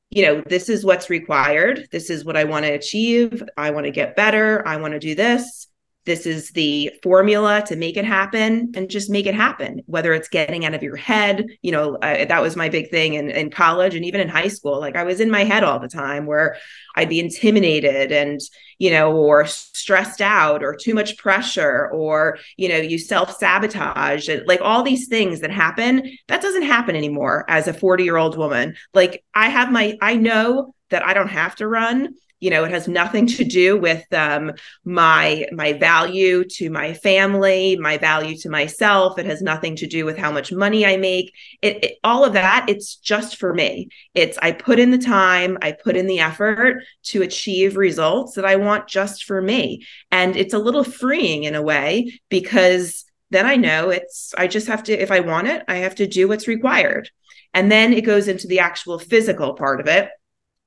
[0.09, 1.87] you know this is what's required.
[1.91, 3.43] This is what i want to achieve.
[3.57, 4.67] I want to get better.
[4.67, 5.68] I want to do this
[6.09, 10.27] this is the formula to make it happen and just make it happen whether it's
[10.27, 13.93] getting out of your head you know that was my big thing in, in college
[13.93, 14.79] and even in high school.
[14.79, 16.57] Like i was in my head all the time where
[16.95, 18.39] i'd be intimidated and
[18.79, 24.47] you know or stressed out or too much pressure or you know you self-sabotage and
[24.47, 26.17] like all these things that happen.
[26.27, 28.75] That doesn't happen anymore as a 40 year old woman.
[28.95, 32.71] Like i have my i know that i don't have to run you know it
[32.71, 38.49] has nothing to do with um, my my value to my family my value to
[38.49, 39.19] myself.
[39.19, 41.33] It has nothing to do with how much money i make.
[41.61, 43.89] It, it, all of that it's just for me.
[44.13, 48.45] It's i put in the time i put in the effort to achieve results that
[48.45, 49.85] i want just for me.
[50.11, 54.67] And it's a little freeing in a way because then i know it's i just
[54.67, 57.09] have to if i want it i have to do what's required.
[57.53, 60.09] And then it goes into the actual physical part of it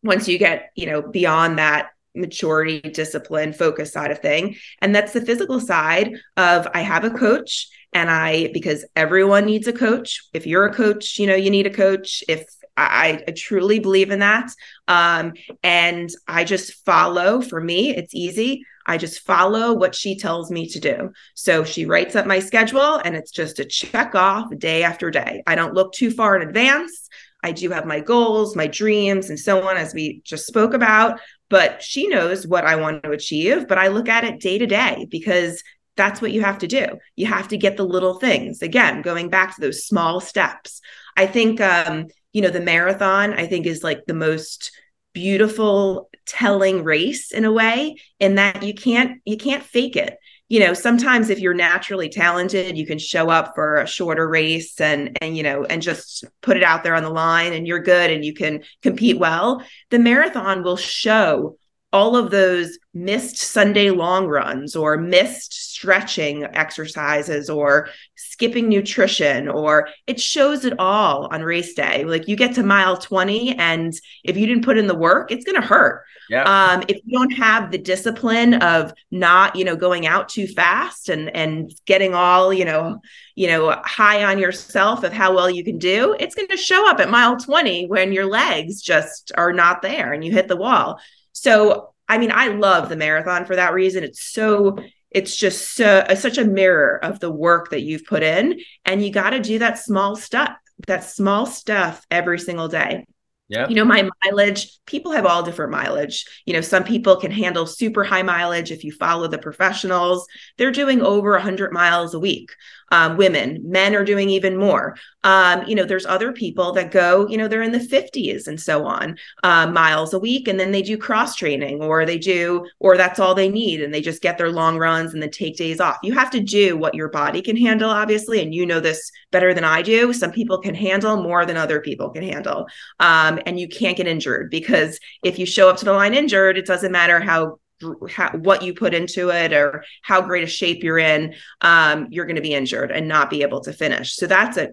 [0.02, 5.12] once you get you know beyond that maturity discipline focus side of thing and that's
[5.12, 10.20] the physical side of i have a coach and i because everyone needs a coach
[10.34, 12.44] if you're a coach you know you need a coach if
[12.76, 14.50] I, I, truly believe in that.
[14.88, 18.64] Um, and I just follow for me, it's easy.
[18.86, 21.12] I just follow what she tells me to do.
[21.34, 25.42] So she writes up my schedule and it's just a check off day after day.
[25.46, 27.08] I don't look too far in advance.
[27.42, 31.20] I do have my goals, my dreams, and so on, as we just spoke about.
[31.50, 34.66] but she knows what I want to achieve, but I look at it day to
[34.66, 35.62] day because
[35.96, 36.86] that's what you have to do.
[37.16, 38.62] You have to get the little things.
[38.62, 40.80] Again, going back to those small steps.
[41.16, 44.72] I think um, you know, the marathon I think is like the most
[45.12, 50.16] beautiful telling race in a way in that you can't you can't fake it
[50.48, 54.80] you know sometimes if you're naturally talented you can show up for a shorter race
[54.80, 57.82] and and you know and just put it out there on the line and you're
[57.82, 59.64] good and you can compete well.
[59.90, 61.56] The marathon will show
[61.92, 69.88] all of those missed Sunday long runs or missed stretching exercises or skipping nutrition or
[70.06, 72.04] it shows it all on race day.
[72.04, 73.92] Like you get to mile 20 and
[74.24, 76.04] if you didn't put in the work, it's going to hurt.
[76.30, 76.44] Yeah.
[76.44, 81.08] Um, if you don't have the discipline of not, you know, going out too fast
[81.08, 83.00] and and getting all, you know,
[83.34, 86.88] you know, high on yourself of how well you can do, it's going to show
[86.88, 90.56] up at mile 20 when your legs just are not there and you hit the
[90.56, 91.00] wall.
[91.32, 94.04] So, I mean, I love the marathon for that reason.
[94.04, 94.78] It's so
[95.10, 99.04] it's just so, uh, such a mirror of the work that you've put in and
[99.04, 100.52] you got to do that small stuff
[100.86, 103.04] that small stuff every single day
[103.52, 103.68] yeah.
[103.68, 106.24] You know, my mileage, people have all different mileage.
[106.46, 110.26] You know, some people can handle super high mileage if you follow the professionals.
[110.56, 112.50] They're doing over 100 miles a week.
[112.92, 114.96] Um, women, men are doing even more.
[115.24, 118.60] Um, you know, there's other people that go, you know, they're in the 50s and
[118.60, 122.66] so on uh, miles a week, and then they do cross training or they do,
[122.80, 125.56] or that's all they need, and they just get their long runs and then take
[125.56, 125.96] days off.
[126.02, 129.54] You have to do what your body can handle, obviously, and you know this better
[129.54, 130.12] than I do.
[130.12, 132.66] Some people can handle more than other people can handle.
[133.00, 136.58] Um, and you can't get injured because if you show up to the line injured,
[136.58, 140.98] it doesn't matter how what you put into it or how great a shape you're
[140.98, 144.16] in, um, you're going to be injured and not be able to finish.
[144.16, 144.70] So that's a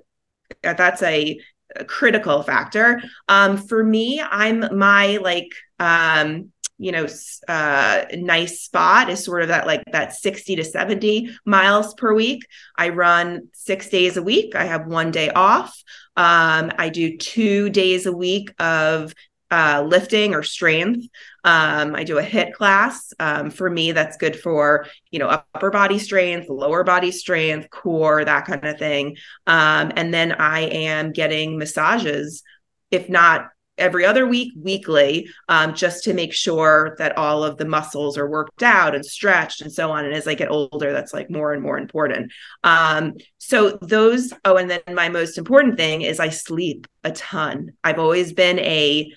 [0.61, 1.39] that's a,
[1.75, 3.01] a critical factor.
[3.27, 7.05] Um, for me, I'm my like um, you know
[7.47, 12.47] uh, nice spot is sort of that like that 60 to 70 miles per week
[12.77, 15.83] i run six days a week i have one day off
[16.15, 19.13] um, i do two days a week of
[19.51, 21.07] uh, lifting or strength
[21.43, 25.71] um, i do a HIIT class um, for me that's good for you know upper
[25.71, 31.11] body strength lower body strength core that kind of thing um, and then i am
[31.11, 32.43] getting massages
[32.91, 37.65] if not every other week, weekly, um, just to make sure that all of the
[37.65, 40.05] muscles are worked out and stretched and so on.
[40.05, 42.31] And as I get older, that's like more and more important.
[42.63, 47.71] Um, so those, oh, and then my most important thing is I sleep a ton.
[47.83, 49.11] I've always been a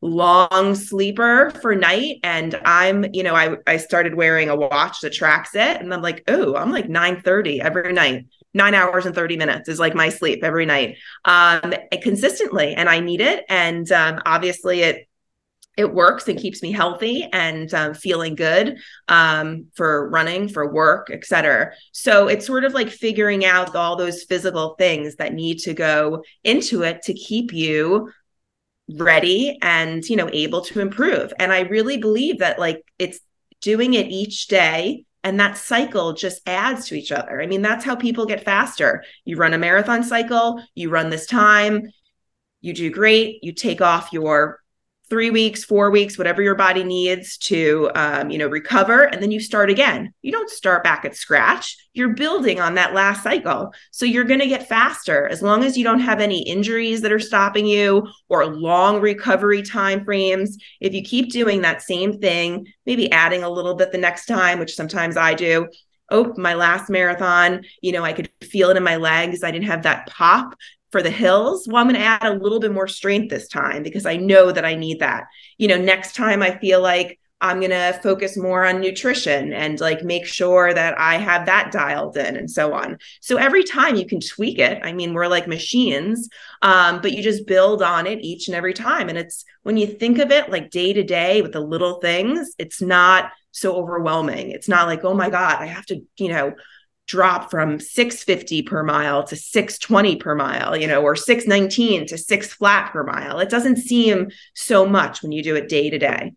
[0.00, 2.20] long sleeper for night.
[2.22, 5.80] And i'm you know i i started wearing a watch that tracks it.
[5.80, 8.26] And i'm like oh i'm like 9 30 every night.
[8.54, 10.96] Nine hours and 30 minutes is like my sleep every night.
[11.24, 13.44] Um consistently and i need it.
[13.48, 15.08] And um, obviously it
[15.78, 21.08] it works and keeps me healthy and um, feeling good um, for running for work
[21.10, 25.72] etc so it's sort of like figuring out all those physical things that need to
[25.72, 28.10] go into it to keep you
[28.96, 33.20] ready and you know able to improve and i really believe that like it's
[33.60, 37.42] doing it each day and that cycle just adds to each other.
[37.42, 39.04] I mean, that's how people get faster.
[39.24, 41.82] You run a marathon cycle, you run this time,
[42.60, 44.60] you do great, you take off your
[45.10, 49.30] three weeks, four weeks, whatever your body needs to, um, you know, recover, and then
[49.30, 50.12] you start again.
[50.22, 51.76] You don't start back at scratch.
[51.94, 55.76] You're building on that last cycle, so you're going to get faster as long as
[55.76, 60.58] you don't have any injuries that are stopping you or long recovery time frames.
[60.80, 64.58] If you keep doing that same thing, maybe adding a little bit the next time,
[64.58, 65.68] which sometimes I do,
[66.10, 69.42] oh, my last marathon, you know, I could feel it in my legs.
[69.42, 70.54] I didn't have that pop
[70.90, 73.82] for the hills, well, I'm going to add a little bit more strength this time
[73.82, 75.24] because I know that I need that.
[75.58, 79.78] You know, next time I feel like I'm going to focus more on nutrition and
[79.78, 82.98] like make sure that I have that dialed in and so on.
[83.20, 84.80] So every time you can tweak it.
[84.82, 86.28] I mean, we're like machines,
[86.62, 89.08] um, but you just build on it each and every time.
[89.08, 92.54] And it's when you think of it like day to day with the little things,
[92.58, 94.50] it's not so overwhelming.
[94.50, 96.54] It's not like, oh my God, I have to, you know,
[97.08, 102.52] drop from 650 per mile to 620 per mile, you know, or 619 to six
[102.52, 103.40] flat per mile.
[103.40, 106.34] It doesn't seem so much when you do it day to day.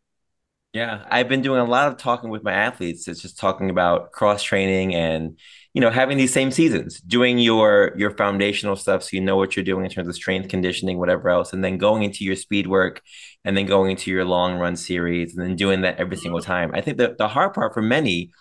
[0.73, 3.05] Yeah, I've been doing a lot of talking with my athletes.
[3.10, 5.38] It's just talking about cross training and
[5.73, 9.57] you know having these same seasons, doing your your foundational stuff so you know what
[9.57, 12.67] you're doing in terms of strength conditioning, whatever else, and then going into your speed
[12.67, 13.02] work
[13.43, 16.71] and then going into your long run series and then doing that every single time.
[16.73, 18.31] I think that the hard part for many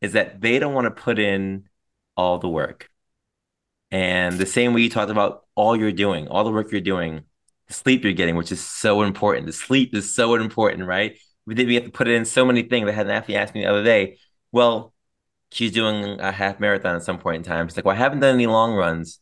[0.00, 1.64] is that they don't want to put in
[2.16, 2.90] all the work.
[3.90, 7.22] And the same way you talked about all you're doing, all the work you're doing,
[7.68, 9.46] the sleep you're getting, which is so important.
[9.46, 11.16] The sleep is so important, right?
[11.46, 12.88] we did we have to put it in so many things.
[12.88, 14.18] I had an athlete ask me the other day,
[14.52, 14.92] well,
[15.50, 17.68] she's doing a half marathon at some point in time.
[17.68, 19.20] She's like, well, I haven't done any long runs,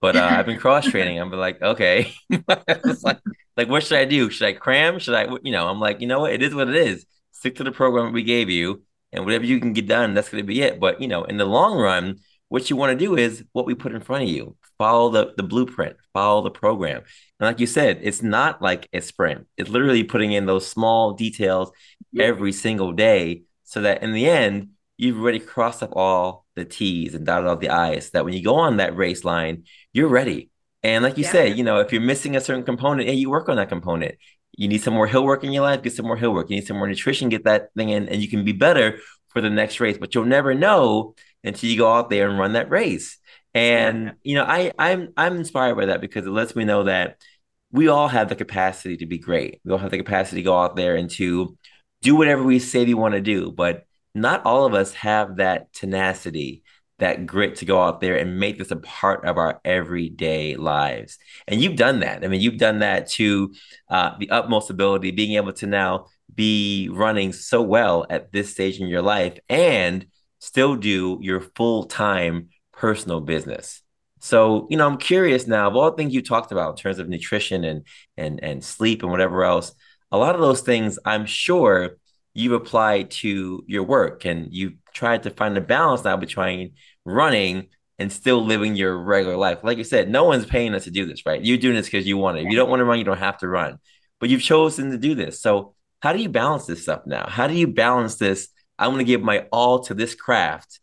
[0.00, 1.18] but uh, I've been cross training.
[1.18, 2.12] I'm like, okay,
[2.48, 3.20] like,
[3.56, 4.30] like, what should I do?
[4.30, 4.98] Should I cram?
[4.98, 6.32] Should I, you know, I'm like, you know what?
[6.32, 7.06] It is what it is.
[7.32, 8.82] Stick to the program we gave you,
[9.12, 10.78] and whatever you can get done, that's going to be it.
[10.80, 12.20] But you know, in the long run,
[12.54, 14.56] what you want to do is what we put in front of you.
[14.78, 15.96] Follow the the blueprint.
[16.12, 17.02] Follow the program.
[17.40, 19.48] And like you said, it's not like a sprint.
[19.56, 21.72] It's literally putting in those small details
[22.16, 27.16] every single day, so that in the end, you've already crossed up all the T's
[27.16, 28.04] and dotted all the I's.
[28.04, 30.48] So that when you go on that race line, you're ready.
[30.84, 31.32] And like you yeah.
[31.32, 34.14] said, you know, if you're missing a certain component, and you work on that component.
[34.56, 36.48] You need some more hill work in your life, get some more hill work.
[36.48, 39.00] You need some more nutrition, get that thing in, and you can be better
[39.30, 39.98] for the next race.
[39.98, 43.18] But you'll never know until you go out there and run that race.
[43.54, 44.12] And yeah.
[44.22, 47.22] you know, I I'm I'm inspired by that because it lets me know that
[47.70, 49.60] we all have the capacity to be great.
[49.64, 51.56] We all have the capacity to go out there and to
[52.02, 53.52] do whatever we say we want to do.
[53.52, 53.84] But
[54.14, 56.62] not all of us have that tenacity,
[56.98, 61.18] that grit to go out there and make this a part of our everyday lives.
[61.48, 62.24] And you've done that.
[62.24, 63.52] I mean, you've done that to
[63.88, 68.80] uh, the utmost ability, being able to now be running so well at this stage
[68.80, 70.06] in your life and
[70.44, 73.80] still do your full time personal business.
[74.20, 76.98] So, you know, I'm curious now of all the things you talked about in terms
[76.98, 77.86] of nutrition and
[78.16, 79.72] and and sleep and whatever else,
[80.12, 81.96] a lot of those things I'm sure
[82.34, 86.72] you've applied to your work and you've tried to find a balance now between
[87.04, 87.68] running
[87.98, 89.58] and still living your regular life.
[89.62, 91.42] Like you said, no one's paying us to do this, right?
[91.42, 92.44] You're doing this because you want it.
[92.44, 93.78] If you don't want to run, you don't have to run.
[94.20, 95.40] But you've chosen to do this.
[95.40, 97.26] So how do you balance this stuff now?
[97.28, 98.48] How do you balance this?
[98.78, 100.80] I'm going to give my all to this craft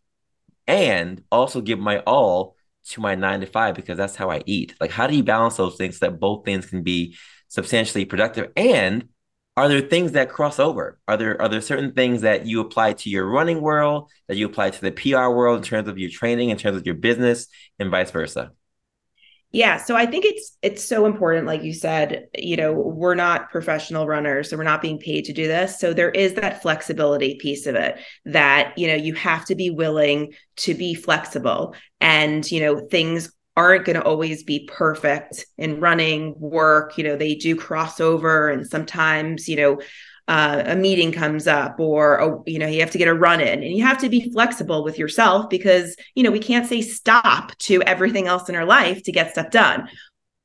[0.67, 2.55] and also give my all
[2.89, 4.75] to my nine to five because that's how I eat.
[4.79, 7.15] Like, how do you balance those things so that both things can be
[7.47, 9.07] substantially productive and
[9.57, 10.99] are there things that cross over?
[11.07, 14.45] Are there are there certain things that you apply to your running world that you
[14.45, 17.47] apply to the PR world in terms of your training, in terms of your business,
[17.77, 18.51] and vice versa?
[19.53, 23.51] Yeah, so I think it's it's so important like you said, you know, we're not
[23.51, 25.77] professional runners, so we're not being paid to do this.
[25.77, 29.69] So there is that flexibility piece of it that, you know, you have to be
[29.69, 35.81] willing to be flexible and, you know, things aren't going to always be perfect in
[35.81, 39.77] running work you know they do cross over and sometimes you know
[40.27, 43.41] uh, a meeting comes up or a, you know you have to get a run
[43.41, 46.81] in and you have to be flexible with yourself because you know we can't say
[46.81, 49.89] stop to everything else in our life to get stuff done.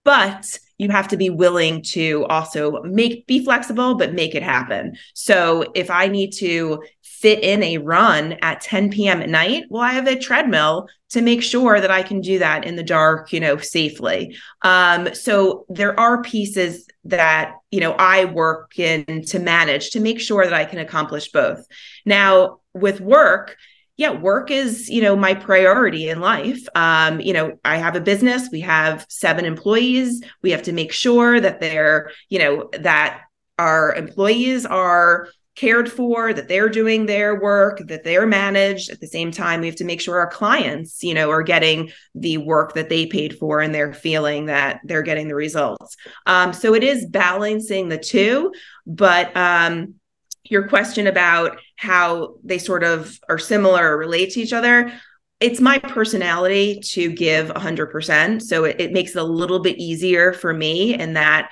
[0.04, 4.96] But you have to be willing to also make be flexible but make it happen
[5.14, 6.80] so if i need to
[7.16, 9.22] fit in a run at 10 p.m.
[9.22, 12.66] at night, well, I have a treadmill to make sure that I can do that
[12.66, 14.36] in the dark, you know, safely.
[14.62, 20.20] Um, so there are pieces that, you know, I work in to manage to make
[20.20, 21.66] sure that I can accomplish both.
[22.04, 23.56] Now, with work,
[23.97, 26.66] yeah, work is, you know, my priority in life.
[26.74, 30.22] Um, you know, I have a business, we have seven employees.
[30.42, 33.22] We have to make sure that they're, you know, that
[33.59, 38.90] our employees are cared for, that they're doing their work, that they're managed.
[38.90, 41.90] At the same time, we have to make sure our clients, you know, are getting
[42.14, 45.97] the work that they paid for and they're feeling that they're getting the results.
[46.26, 48.53] Um, so it is balancing the two.
[48.86, 49.94] But um,
[50.44, 54.92] your question about how they sort of are similar or relate to each other,
[55.40, 58.42] it's my personality to give 100%.
[58.42, 61.50] So it, it makes it a little bit easier for me in that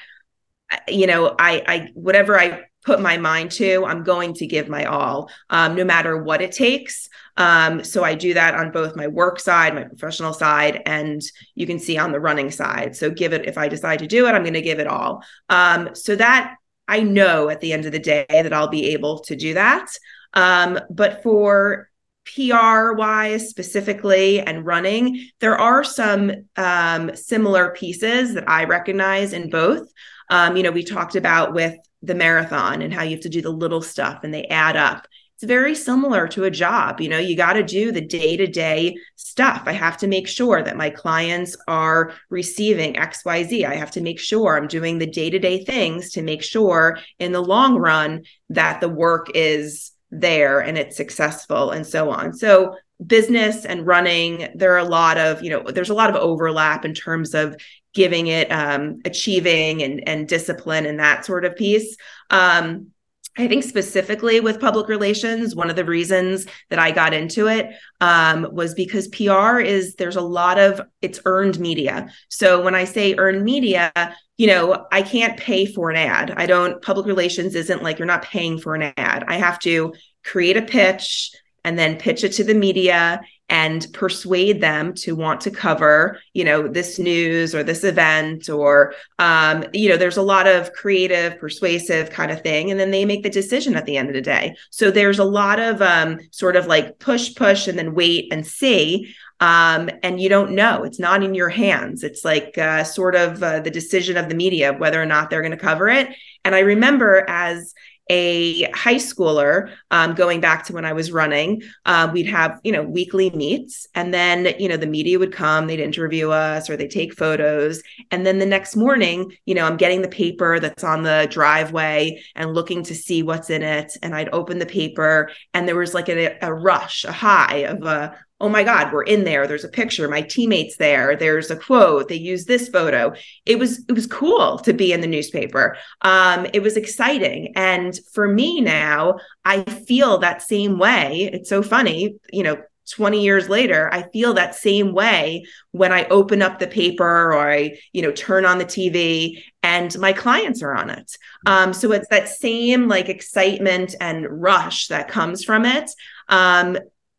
[0.88, 4.84] you know i i whatever i put my mind to, I'm going to give my
[4.84, 7.08] all, um, no matter what it takes.
[7.36, 11.20] Um, so I do that on both my work side, my professional side, and
[11.54, 12.94] you can see on the running side.
[12.94, 15.24] So give it, if I decide to do it, I'm going to give it all.
[15.48, 16.56] Um, so that
[16.88, 19.88] I know at the end of the day that I'll be able to do that.
[20.34, 21.88] Um, but for
[22.24, 29.50] PR wise specifically and running, there are some um, similar pieces that I recognize in
[29.50, 29.86] both.
[30.30, 33.42] Um, you know, we talked about with the marathon and how you have to do
[33.42, 35.06] the little stuff and they add up.
[35.34, 37.00] It's very similar to a job.
[37.00, 39.64] You know, you got to do the day to day stuff.
[39.66, 43.66] I have to make sure that my clients are receiving XYZ.
[43.66, 46.98] I have to make sure I'm doing the day to day things to make sure
[47.18, 52.32] in the long run that the work is there and it's successful and so on.
[52.32, 56.16] So, business and running, there are a lot of, you know, there's a lot of
[56.16, 57.56] overlap in terms of
[57.92, 61.96] giving it um, achieving and, and discipline and that sort of piece.
[62.30, 62.92] Um,
[63.36, 67.68] I think specifically with public relations, one of the reasons that I got into it
[68.00, 72.10] um, was because PR is there's a lot of it's earned media.
[72.28, 73.92] So when I say earned media,
[74.36, 76.32] you know, I can't pay for an ad.
[76.36, 79.24] I don't, public relations isn't like you're not paying for an ad.
[79.26, 81.32] I have to create a pitch
[81.64, 83.20] and then pitch it to the media
[83.50, 88.94] and persuade them to want to cover you know this news or this event or
[89.18, 93.04] um, you know there's a lot of creative persuasive kind of thing and then they
[93.04, 94.54] make the decision at the end of the day.
[94.70, 98.46] So there's a lot of um, sort of like push push and then wait and
[98.46, 100.84] see um, and you don't know.
[100.84, 102.02] It's not in your hands.
[102.02, 105.42] It's like uh, sort of uh, the decision of the media whether or not they're
[105.42, 106.08] going to cover it.
[106.44, 107.74] And i remember as
[108.10, 112.72] a high schooler um, going back to when i was running uh, we'd have you
[112.72, 116.76] know weekly meets and then you know the media would come they'd interview us or
[116.76, 120.84] they take photos and then the next morning you know i'm getting the paper that's
[120.84, 125.30] on the driveway and looking to see what's in it and i'd open the paper
[125.54, 129.02] and there was like a, a rush a high of a oh my god we're
[129.02, 129.46] in there.
[129.46, 130.08] There's a picture.
[130.08, 131.16] My teammates there.
[131.16, 132.08] There's a quote.
[132.08, 133.14] They use this photo.
[133.46, 135.76] It was it was cool to be in the newspaper.
[136.02, 137.52] Um, it was exciting.
[137.56, 141.30] And for me now i feel that same way.
[141.32, 142.56] It's so funny you know
[142.90, 147.50] 20 years later i feel that same way when i open up the paper or
[147.50, 151.16] i you know turn on the tv and my clients are on it.
[151.46, 155.90] Um, so it's that same like excitement and rush that comes from it.
[156.28, 156.76] Um,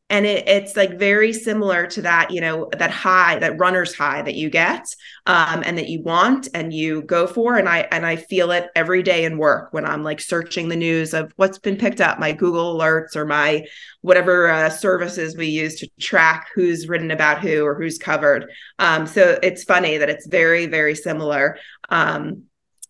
[0.09, 4.21] and it, it's like very similar to that you know that high that runner's high
[4.21, 4.85] that you get
[5.25, 7.55] um, and that you want and you go for.
[7.57, 10.75] And i and i feel it every day in work when i'm like searching the
[10.75, 13.65] news of what's been picked up my google alerts or my
[14.01, 18.51] whatever uh, services we use to track who's written about who or who's covered.
[18.77, 21.57] Um, so it's funny that it's very very similar
[21.89, 22.43] um,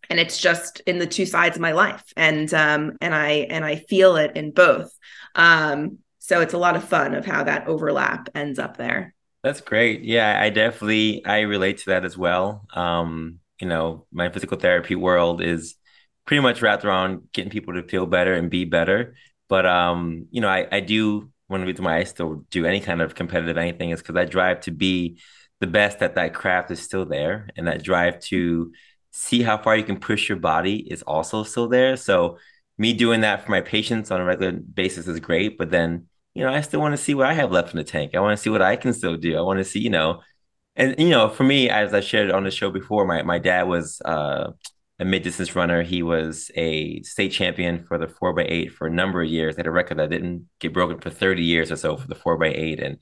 [0.09, 2.03] and it's just in the two sides of my life.
[2.17, 4.91] And um, and i and i feel it in both.
[5.35, 9.13] Um, so it's a lot of fun of how that overlap ends up there.
[9.43, 10.01] That's great.
[10.01, 12.65] Yeah, I definitely I relate to that as well.
[12.73, 15.75] Um, you know, my physical therapy world is
[16.25, 19.13] pretty much wrapped around getting people to feel better and be better.
[19.49, 23.03] But um, you know, I, I do one reasons why I still do any kind
[23.03, 25.19] of competitive anything is because I drive to be
[25.59, 28.71] the best at that craft is still there, and that drive to
[29.11, 31.97] see how far you can push your body is also still there.
[31.97, 32.39] So
[32.79, 36.43] me doing that for my patients on a regular basis is great, but then you
[36.43, 38.15] know, I still want to see what I have left in the tank.
[38.15, 39.37] I want to see what I can still do.
[39.37, 40.21] I want to see, you know,
[40.75, 43.63] and you know, for me, as I shared on the show before, my my dad
[43.63, 44.51] was uh,
[44.99, 45.83] a mid distance runner.
[45.83, 49.57] He was a state champion for the four by eight for a number of years.
[49.57, 52.37] Had a record that didn't get broken for thirty years or so for the four
[52.37, 52.97] by eight, and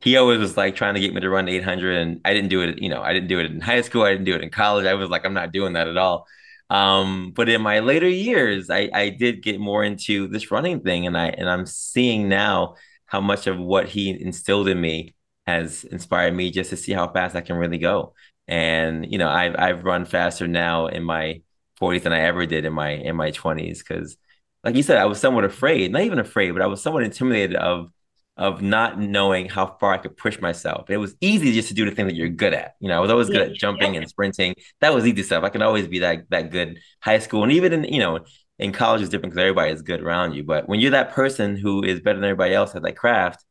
[0.00, 2.50] he always was like trying to get me to run eight hundred, and I didn't
[2.50, 2.80] do it.
[2.82, 4.02] You know, I didn't do it in high school.
[4.02, 4.86] I didn't do it in college.
[4.86, 6.26] I was like, I'm not doing that at all.
[6.70, 11.06] Um, but in my later years, I, I did get more into this running thing,
[11.06, 15.14] and I and I'm seeing now how much of what he instilled in me
[15.46, 18.14] has inspired me just to see how fast I can really go.
[18.46, 21.42] And you know, I've I've run faster now in my
[21.76, 24.16] 40s than I ever did in my in my 20s because,
[24.64, 27.56] like you said, I was somewhat afraid, not even afraid, but I was somewhat intimidated
[27.56, 27.90] of
[28.38, 30.88] of not knowing how far I could push myself.
[30.88, 32.76] It was easy just to do the thing that you're good at.
[32.78, 34.54] You know, I was always good at jumping and sprinting.
[34.80, 35.42] That was easy stuff.
[35.42, 38.20] I can always be that that good high school and even in you know
[38.58, 40.44] in college is different because everybody is good around you.
[40.44, 43.44] But when you're that person who is better than everybody else at that craft,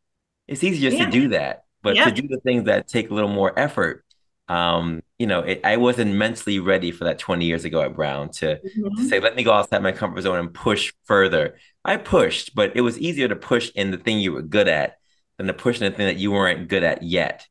[0.47, 1.05] it's easy just yeah.
[1.05, 1.63] to do that.
[1.83, 2.05] But yeah.
[2.05, 4.03] to do the things that take a little more effort,
[4.47, 8.29] um, you know, it, I wasn't mentally ready for that 20 years ago at Brown
[8.33, 8.95] to, mm-hmm.
[8.95, 11.57] to say, let me go outside my comfort zone and push further.
[11.83, 14.97] I pushed, but it was easier to push in the thing you were good at
[15.37, 17.47] than to push in the thing that you weren't good at yet.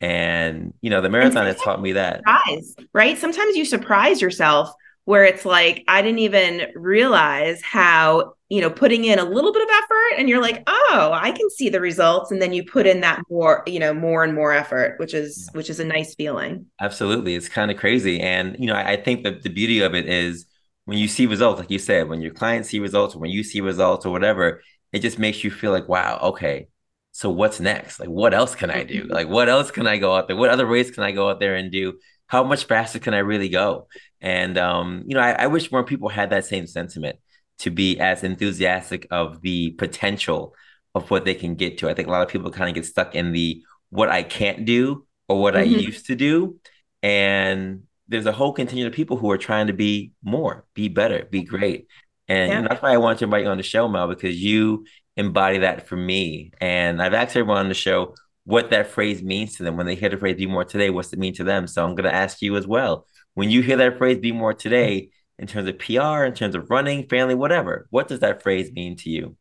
[0.00, 2.18] And you know, the marathon has taught me that.
[2.18, 3.18] Surprise, right?
[3.18, 4.72] Sometimes you surprise yourself
[5.04, 9.62] where it's like I didn't even realize how you know putting in a little bit
[9.62, 12.30] of effort and you're like oh I can see the results.
[12.30, 15.48] And then you put in that more you know more and more effort which is
[15.48, 15.56] yeah.
[15.56, 16.66] which is a nice feeling.
[16.80, 17.36] Absolutely.
[17.36, 18.20] It's kind of crazy.
[18.20, 20.44] And you know I, I think that the beauty of it is
[20.84, 23.44] when you see results like you said when your clients see results or when you
[23.44, 26.66] see results or whatever it just makes you feel like wow okay.
[27.12, 28.00] So what's next?
[28.00, 29.04] Like what else can I do?
[29.04, 29.12] Mm-hmm.
[29.12, 30.36] like what else can I go out there?
[30.36, 31.98] What other ways can I go out there and do?
[32.26, 33.88] How much faster can I really go?
[34.20, 37.16] And um, you know, I, I wish more people had that same sentiment
[37.60, 40.54] to be as enthusiastic of the potential
[40.94, 41.88] of what they can get to.
[41.88, 44.64] I think a lot of people kind of get stuck in the what I can't
[44.64, 45.74] do or what mm-hmm.
[45.74, 46.58] I used to do.
[47.02, 51.26] And there's a whole contingent of people who are trying to be more, be better,
[51.30, 51.86] be great.
[52.28, 52.68] And yeah.
[52.68, 54.84] that's why I want to invite you on the show, Mel, because you
[55.16, 56.52] embody that for me.
[56.60, 59.76] And I've asked everyone on the show what that phrase means to them.
[59.76, 61.66] When they hear the phrase be more today, what's it mean to them?
[61.66, 64.54] So I'm going to ask you as well when you hear that phrase be more
[64.54, 67.86] today, in terms of PR, in terms of running, family, whatever.
[67.88, 69.36] What does that phrase mean to you?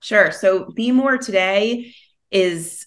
[0.00, 0.32] Sure.
[0.32, 1.94] So be more today
[2.30, 2.86] is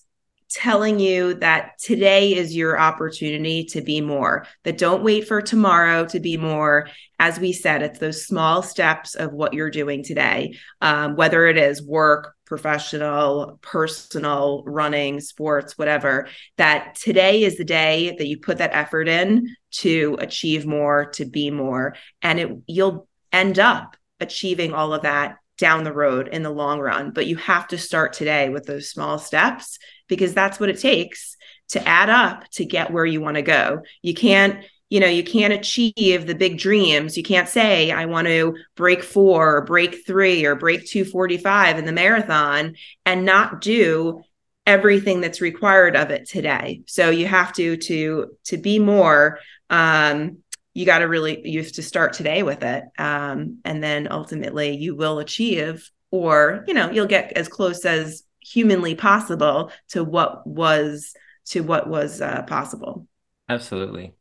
[0.56, 6.06] telling you that today is your opportunity to be more, that don't wait for tomorrow
[6.06, 6.88] to be more.
[7.20, 11.58] As we said, it's those small steps of what you're doing today, um, whether it
[11.58, 18.60] is work, professional, personal, running, sports, whatever, that today is the day that you put
[18.60, 21.96] that effort in to achieve more, to be more.
[22.22, 26.80] And it you'll end up achieving all of that down the road in the long
[26.80, 27.12] run.
[27.12, 31.38] But you have to start today with those small steps because that's what it takes
[31.70, 33.82] to add up to get where you want to go.
[34.02, 37.18] You can't, you know, you can't achieve the big dreams.
[37.18, 41.86] You can't say, I want to break four or break three or break 245 in
[41.86, 42.76] the marathon
[43.06, 44.24] and not do
[44.66, 46.82] everything that's required of it today.
[46.88, 49.40] So you have to to to be more
[49.70, 50.38] um
[50.76, 54.76] you got to really you have to start today with it um, and then ultimately
[54.76, 60.46] you will achieve or you know you'll get as close as humanly possible to what
[60.46, 61.16] was
[61.46, 63.08] to what was uh, possible.
[63.50, 64.14] Absolutely.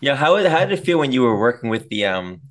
[0.00, 2.42] Yeah how, how did it feel when you were working with the um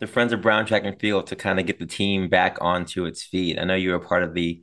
[0.00, 3.04] the friends of brown track and field to kind of get the team back onto
[3.04, 3.58] its feet?
[3.58, 4.62] I know you were part of the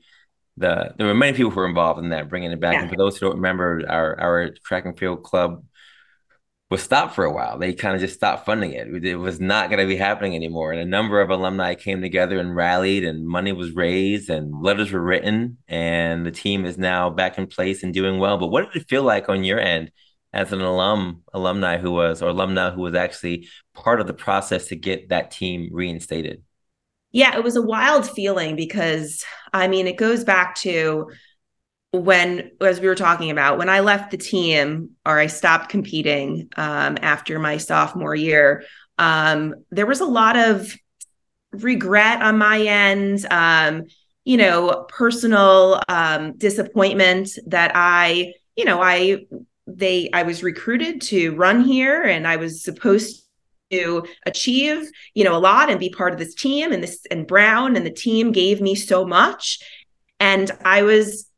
[0.58, 2.74] the there were many people who were involved in that bringing it back.
[2.74, 2.82] Yeah.
[2.82, 5.64] and for those who don't remember our our track and field club
[6.70, 7.58] was stopped for a while.
[7.58, 9.04] They kind of just stopped funding it.
[9.04, 10.72] It was not going to be happening anymore.
[10.72, 14.92] And a number of alumni came together and rallied, and money was raised, and letters
[14.92, 18.38] were written, and the team is now back in place and doing well.
[18.38, 19.92] But what did it feel like on your end
[20.32, 24.68] as an alum, alumni who was, or alumna who was actually part of the process
[24.68, 26.44] to get that team reinstated?
[27.12, 31.10] Yeah, it was a wild feeling because, I mean, it goes back to
[31.92, 36.48] when as we were talking about when i left the team or i stopped competing
[36.56, 38.64] um, after my sophomore year
[39.00, 40.76] um, there was a lot of
[41.52, 43.84] regret on my end um,
[44.24, 49.26] you know personal um, disappointment that i you know i
[49.66, 53.26] they i was recruited to run here and i was supposed
[53.72, 57.26] to achieve you know a lot and be part of this team and this and
[57.28, 59.60] brown and the team gave me so much.
[60.20, 61.29] And i was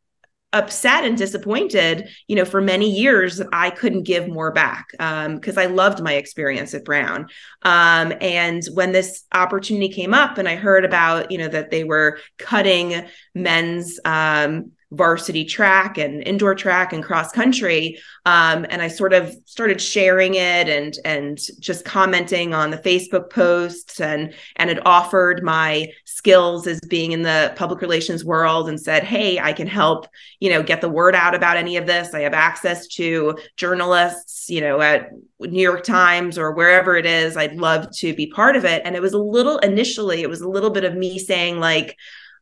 [0.54, 5.64] upset and disappointed you know for many years i couldn't give more back because um,
[5.64, 7.28] i loved my experience at brown.
[7.62, 11.84] Um, and when this opportunity came up and i heard about you know that they
[11.84, 17.98] were cutting men's um, varsity track and indoor track and cross country.
[18.26, 23.32] Um, and i sort of started sharing it and and just commenting on the facebook
[23.32, 28.80] posts and and it offered my skills as being in the public relations world and
[28.80, 30.08] said hey i can help
[30.42, 32.14] you know get the word out about any of this.
[32.14, 37.38] I have access to journalists you know at new york times or wherever it is.
[37.38, 38.82] I'd love to be part of it.
[38.84, 41.96] And it was a little initially it was a little bit of me saying like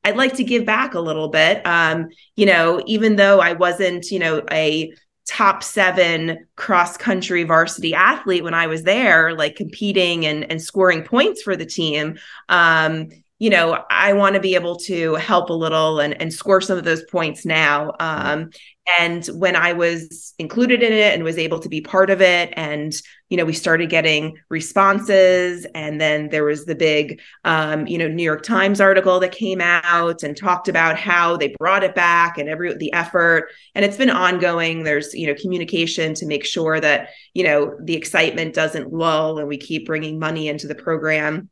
[0.04, 1.66] I'd like to give back a little bit.
[1.66, 4.93] Um, you know, even though I wasn't, you know, a
[5.28, 11.04] top seven cross country varsity athlete when I was there, like competing and, and scoring
[11.04, 12.18] points for the team.
[12.50, 16.62] Um, you know, I want to be able to help a little and, and score
[16.62, 17.93] some of those points now.
[18.00, 18.50] Um,
[18.98, 22.54] and when I was included in it and was able to be part of it,
[22.56, 22.94] and
[23.30, 28.08] you know, we started getting responses, and then there was the big, um, you know,
[28.08, 32.38] New York Times article that came out and talked about how they brought it back
[32.38, 34.84] and every the effort, and it's been ongoing.
[34.84, 39.48] There's you know communication to make sure that you know the excitement doesn't lull, and
[39.48, 41.50] we keep bringing money into the program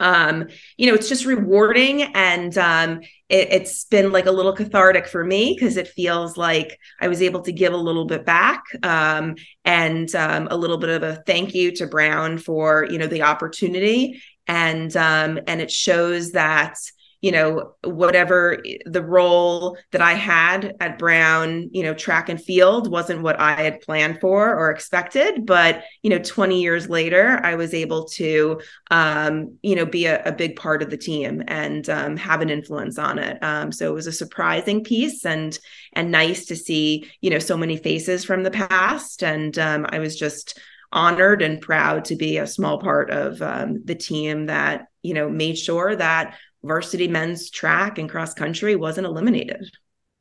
[0.00, 0.46] um
[0.76, 5.24] you know it's just rewarding and um it, has been like a little cathartic for
[5.24, 9.34] me because it feels like i was able to give a little bit back um
[9.64, 13.22] and um, a little bit of a thank you to brown for you know the
[13.22, 14.22] opportunity.
[14.46, 16.78] And um and it shows that
[17.20, 22.90] you know whatever the role that i had at brown you know track and field
[22.90, 27.54] wasn't what i had planned for or expected but you know 20 years later i
[27.54, 28.60] was able to
[28.90, 32.50] um, you know be a, a, big part of the team and um, have an
[32.50, 33.42] influence on it.
[33.42, 35.58] Um, so it was a surprising piece and
[35.92, 39.22] and nice to see you know so many faces from the past.
[39.22, 40.58] And um, i was just
[40.90, 45.28] honored and proud to be a small part of um, the team that you know
[45.28, 49.70] made sure that varsity men's track and cross country wasn't eliminated.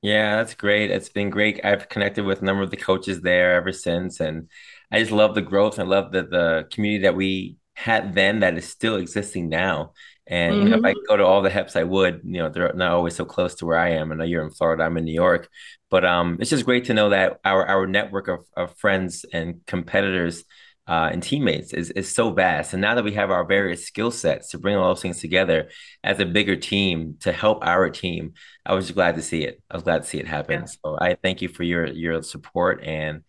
[0.01, 0.91] Yeah, that's great.
[0.91, 1.65] It's been great.
[1.65, 4.19] I've connected with a number of the coaches there ever since.
[4.19, 4.49] And
[4.91, 5.79] I just love the growth.
[5.79, 9.93] I love the, the community that we had then that is still existing now.
[10.27, 10.63] And mm-hmm.
[10.63, 11.07] you know, if I mm-hmm.
[11.07, 12.21] go to all the HEPs, I would.
[12.23, 14.11] You know, they're not always so close to where I am.
[14.11, 14.83] I know you're in Florida.
[14.83, 15.49] I'm in New York.
[15.89, 19.61] But um, it's just great to know that our our network of, of friends and
[19.65, 20.43] competitors
[20.88, 22.73] uh, and teammates is, is so vast.
[22.73, 25.69] And now that we have our various skill sets to bring all those things together
[26.03, 28.33] as a bigger team to help our team,
[28.65, 29.61] I was glad to see it.
[29.69, 30.61] I was glad to see it happen.
[30.61, 30.65] Yeah.
[30.65, 33.23] So I thank you for your your support and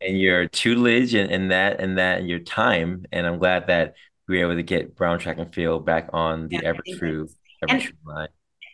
[0.00, 3.04] and your tutelage and, and that and that and your time.
[3.12, 3.94] And I'm glad that
[4.26, 7.28] we were able to get Brown Track and Field back on the yeah, ever true
[7.68, 8.28] ever true line.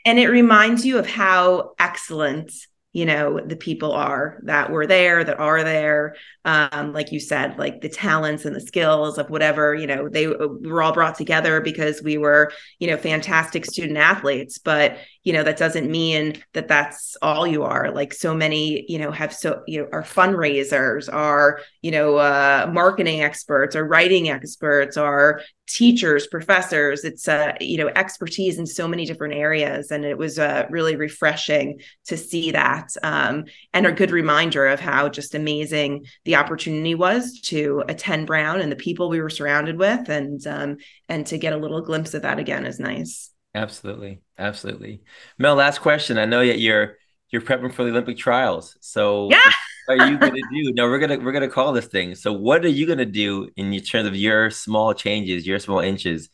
[0.05, 2.53] And it reminds you of how excellent
[2.99, 6.17] you know the people are that were there that are there.
[6.45, 10.27] Um, like you said like the talents and the skills of whatever you know they
[10.27, 14.59] uh, were all brought together because we were you know fantastic student athletes.
[14.59, 17.93] But you know that doesn't mean that that's all you are.
[17.93, 22.69] Like so many you know have so you know are fundraisers are you know uh,
[22.73, 28.89] marketing experts or writing experts are teachers professors it's uh you know expertise in so
[28.89, 33.93] many different areas and it was uh, really refreshing to see that um, and a
[33.93, 39.09] good reminder of how just amazing the opportunity was to attend brown and the people
[39.09, 40.77] we were surrounded with and um,
[41.09, 43.31] and to get a little glimpse of that again is nice.
[43.55, 44.21] Absolutely.
[44.39, 45.03] Absolutely.
[45.39, 46.19] Mel last question.
[46.19, 46.97] I know that you're
[47.31, 49.53] you're prepping for the olympic trials so yeah
[49.89, 50.73] are you going to do?
[50.73, 52.15] No, we're gonna we're gonna call this thing.
[52.15, 56.29] So, what are you gonna do in terms of your small changes, your small inches,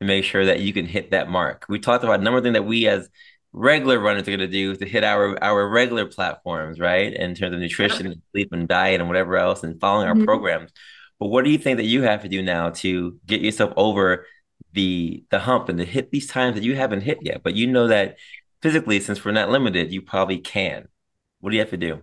[0.00, 1.66] to make sure that you can hit that mark?
[1.68, 3.08] We talked about a number of things that we as
[3.52, 7.12] regular runners are going to do to hit our our regular platforms, right?
[7.12, 10.24] In terms of nutrition, and sleep, and diet, and whatever else, and following our mm-hmm.
[10.24, 10.70] programs.
[11.18, 14.26] But what do you think that you have to do now to get yourself over
[14.72, 17.42] the the hump and to hit these times that you haven't hit yet?
[17.42, 18.16] But you know that
[18.62, 20.88] physically, since we're not limited, you probably can.
[21.40, 22.02] What do you have to do?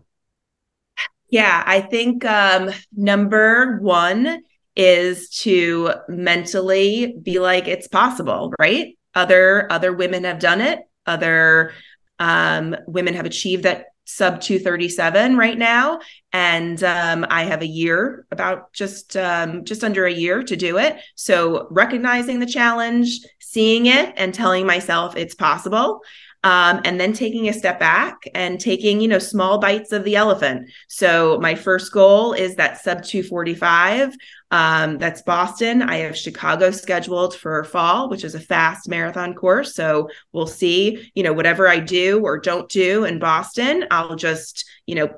[1.30, 4.44] Yeah, I think um, number one
[4.76, 8.98] is to mentally be like it's possible, right?
[9.14, 10.80] Other other women have done it.
[11.06, 11.74] Other
[12.20, 16.00] um, women have achieved that sub 237 right now
[16.32, 20.78] and um, i have a year about just um, just under a year to do
[20.78, 26.02] it so recognizing the challenge seeing it and telling myself it's possible
[26.46, 30.16] um, and then taking a step back and taking you know small bites of the
[30.16, 30.70] elephant.
[30.88, 34.16] So my first goal is that sub 245
[34.52, 35.82] um, that's boston.
[35.82, 39.76] I have chicago scheduled for fall which is a fast marathon course.
[39.76, 44.66] So we'll see you know whatever i do or don't do in boston i'll just
[44.86, 45.10] you know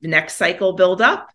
[0.00, 1.28] the next cycle build up.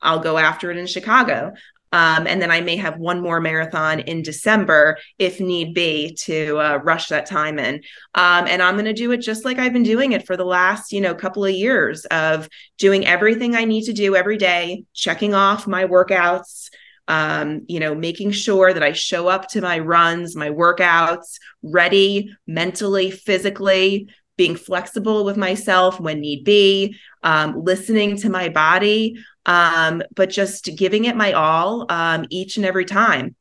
[0.00, 1.52] I'll go after it in Chicago.
[1.92, 6.58] Um, and then I may have one more marathon in December if need be to
[6.58, 7.76] uh, rush that time in.
[8.14, 10.44] Um, and I'm going to do it just like I've been doing it for the
[10.44, 14.84] last, you know, couple of years of doing everything I need to do every day,
[14.94, 16.70] checking off my workouts,
[17.08, 22.34] um, you know, making sure that I show up to my runs, my workouts, ready
[22.46, 30.02] mentally, physically, being flexible with myself when need be, um, listening to my body, um,
[30.14, 33.34] but just giving it my all um, each and every time.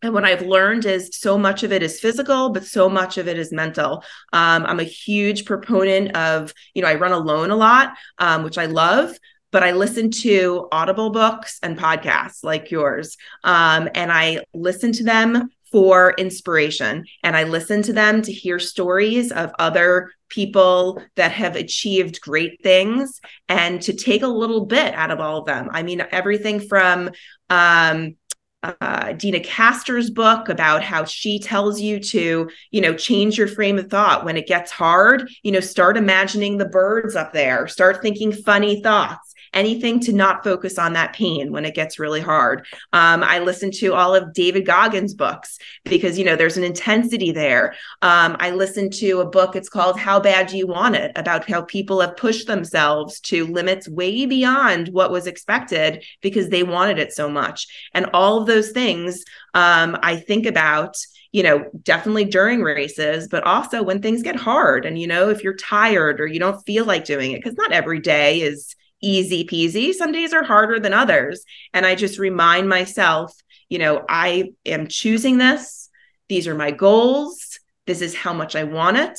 [0.00, 3.26] And what I've learned is so much of it is physical, but so much of
[3.26, 4.04] it is mental.
[4.32, 8.58] Um, I'm a huge proponent of, you know, I run alone a lot, um, which
[8.58, 9.18] I love,
[9.50, 13.16] but I listen to Audible books and podcasts like yours.
[13.42, 17.04] Um, and I listen to them for inspiration.
[17.22, 22.62] And I listen to them to hear stories of other people that have achieved great
[22.62, 25.68] things and to take a little bit out of all of them.
[25.72, 27.10] I mean, everything from,
[27.48, 28.16] um,
[28.62, 33.78] uh, Deena Kastor's book about how she tells you to, you know, change your frame
[33.78, 35.30] of thought when it gets hard.
[35.44, 40.44] You know, start imagining the birds up there, start thinking funny thoughts anything to not
[40.44, 42.66] focus on that pain when it gets really hard.
[42.92, 47.32] Um, I listen to all of David Goggins' books because, you know, there's an intensity
[47.32, 47.74] there.
[48.02, 51.12] Um, I listened to a book, it's called How Bad Do You Want It?
[51.16, 56.62] about how people have pushed themselves to limits way beyond what was expected because they
[56.62, 57.66] wanted it so much.
[57.94, 59.24] And all of those things
[59.54, 60.96] um, I think about
[61.32, 65.44] you know, definitely during races, but also when things get hard and, you know, if
[65.44, 69.44] you're tired or you don't feel like doing it, because not every day is easy
[69.44, 69.92] peasy.
[69.92, 71.44] Some days are harder than others.
[71.72, 73.34] And I just remind myself,
[73.68, 75.88] you know, I am choosing this.
[76.28, 77.58] These are my goals.
[77.86, 79.18] This is how much I want it,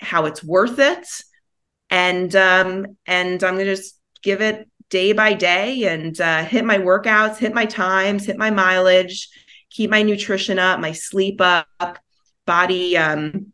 [0.00, 1.06] how it's worth it.
[1.90, 6.78] And um, and I'm gonna just give it day by day and uh, hit my
[6.78, 9.28] workouts, hit my times, hit my mileage,
[9.70, 11.98] keep my nutrition up, my sleep up,
[12.46, 13.52] body um,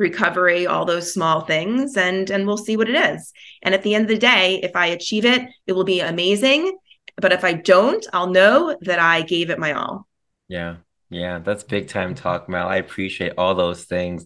[0.00, 3.32] recovery all those small things and and we'll see what it is.
[3.62, 6.76] And at the end of the day if i achieve it it will be amazing.
[7.16, 10.08] But if i don't i'll know that i gave it my all.
[10.48, 10.76] Yeah.
[11.10, 14.24] Yeah that's big time talk mel i appreciate all those things.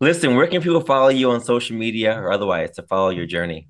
[0.00, 3.68] Listen where can people follow you on social media or otherwise to follow your journey?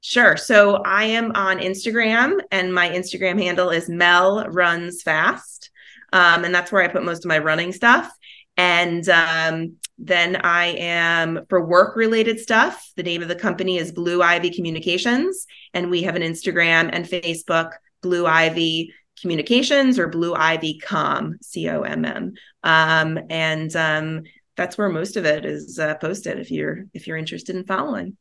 [0.00, 0.36] Sure.
[0.36, 5.70] So I am on Instagram, and my Instagram handle is Mel Runs Fast.
[6.12, 8.08] Um, and that's where I put most of my running stuff.
[8.56, 12.90] And um, then I am for work related stuff.
[12.96, 17.04] The name of the company is Blue Ivy Communications, and we have an Instagram and
[17.06, 22.34] Facebook, Blue Ivy Communications or Blue Ivy Com, C O M M.
[22.62, 24.22] Um, and um,
[24.56, 26.38] that's where most of it is uh, posted.
[26.38, 28.16] If you're if you're interested in following.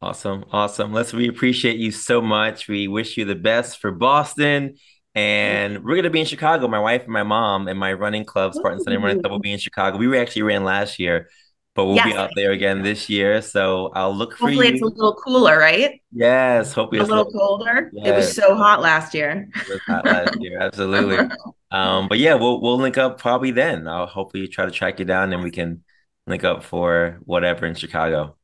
[0.00, 0.92] Awesome, awesome.
[0.92, 2.66] Let's we appreciate you so much.
[2.66, 4.74] We wish you the best for Boston
[5.14, 6.68] and we're gonna be in Chicago.
[6.68, 9.52] My wife and my mom and my running club, Spartan Sunday Running Club, will be
[9.52, 9.98] in Chicago.
[9.98, 11.28] We actually ran last year,
[11.74, 12.06] but we'll yes.
[12.06, 13.42] be out there again this year.
[13.42, 16.00] So I'll look for hopefully it's a little cooler, right?
[16.12, 17.90] Yes, hopefully a little, little colder.
[17.92, 18.06] Yes.
[18.06, 19.48] It was so hot last year.
[19.54, 21.18] It was hot last year, absolutely.
[21.70, 23.86] um, but yeah, we'll we'll link up probably then.
[23.86, 25.84] I'll hopefully try to track you down and we can
[26.26, 28.36] link up for whatever in Chicago.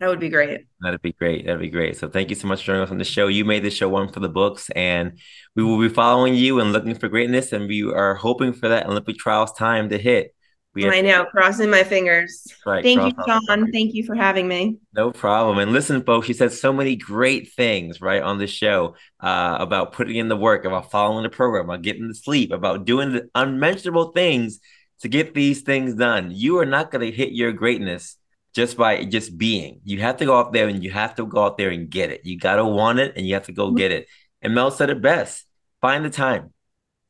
[0.00, 0.66] That would be great.
[0.80, 1.46] That'd be great.
[1.46, 1.96] That'd be great.
[1.96, 3.28] So thank you so much for joining us on the show.
[3.28, 5.18] You made the show one for the books, and
[5.54, 7.52] we will be following you and looking for greatness.
[7.52, 10.34] And we are hoping for that Olympic trials time to hit.
[10.74, 12.52] We I know, crossing my fingers.
[12.66, 13.70] Right, Thank you, Sean.
[13.70, 14.78] Thank you for having me.
[14.92, 15.58] No problem.
[15.58, 19.92] And listen, folks, she said so many great things, right, on the show uh, about
[19.92, 23.28] putting in the work, about following the program, about getting the sleep, about doing the
[23.36, 24.58] unmentionable things
[25.02, 26.32] to get these things done.
[26.32, 28.16] You are not going to hit your greatness
[28.54, 29.80] just by just being.
[29.84, 32.10] You have to go out there and you have to go out there and get
[32.10, 32.24] it.
[32.24, 34.06] You got to want it and you have to go get it.
[34.42, 35.44] And Mel said it best
[35.80, 36.52] find the time,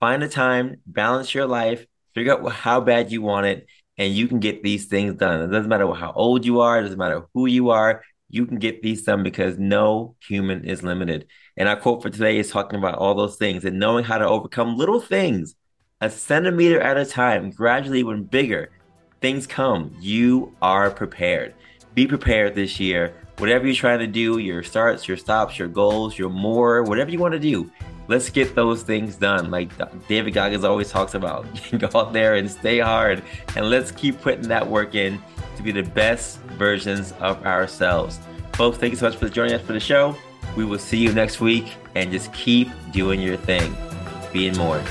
[0.00, 3.66] find the time, balance your life, figure out how bad you want it,
[3.96, 5.42] and you can get these things done.
[5.42, 8.58] It doesn't matter how old you are, it doesn't matter who you are, you can
[8.58, 11.26] get these done because no human is limited.
[11.56, 14.26] And our quote for today is talking about all those things and knowing how to
[14.26, 15.54] overcome little things
[16.00, 18.70] a centimeter at a time, gradually when bigger
[19.24, 21.54] things come, you are prepared.
[21.94, 23.14] Be prepared this year.
[23.38, 27.18] Whatever you're trying to do, your starts, your stops, your goals, your more, whatever you
[27.18, 27.72] want to do,
[28.06, 29.50] let's get those things done.
[29.50, 29.70] Like
[30.08, 31.46] David Goggins always talks about,
[31.78, 33.22] go out there and stay hard,
[33.56, 35.18] and let's keep putting that work in
[35.56, 38.20] to be the best versions of ourselves.
[38.52, 40.14] Folks, thank you so much for joining us for the show.
[40.54, 43.74] We will see you next week, and just keep doing your thing,
[44.34, 44.84] being more.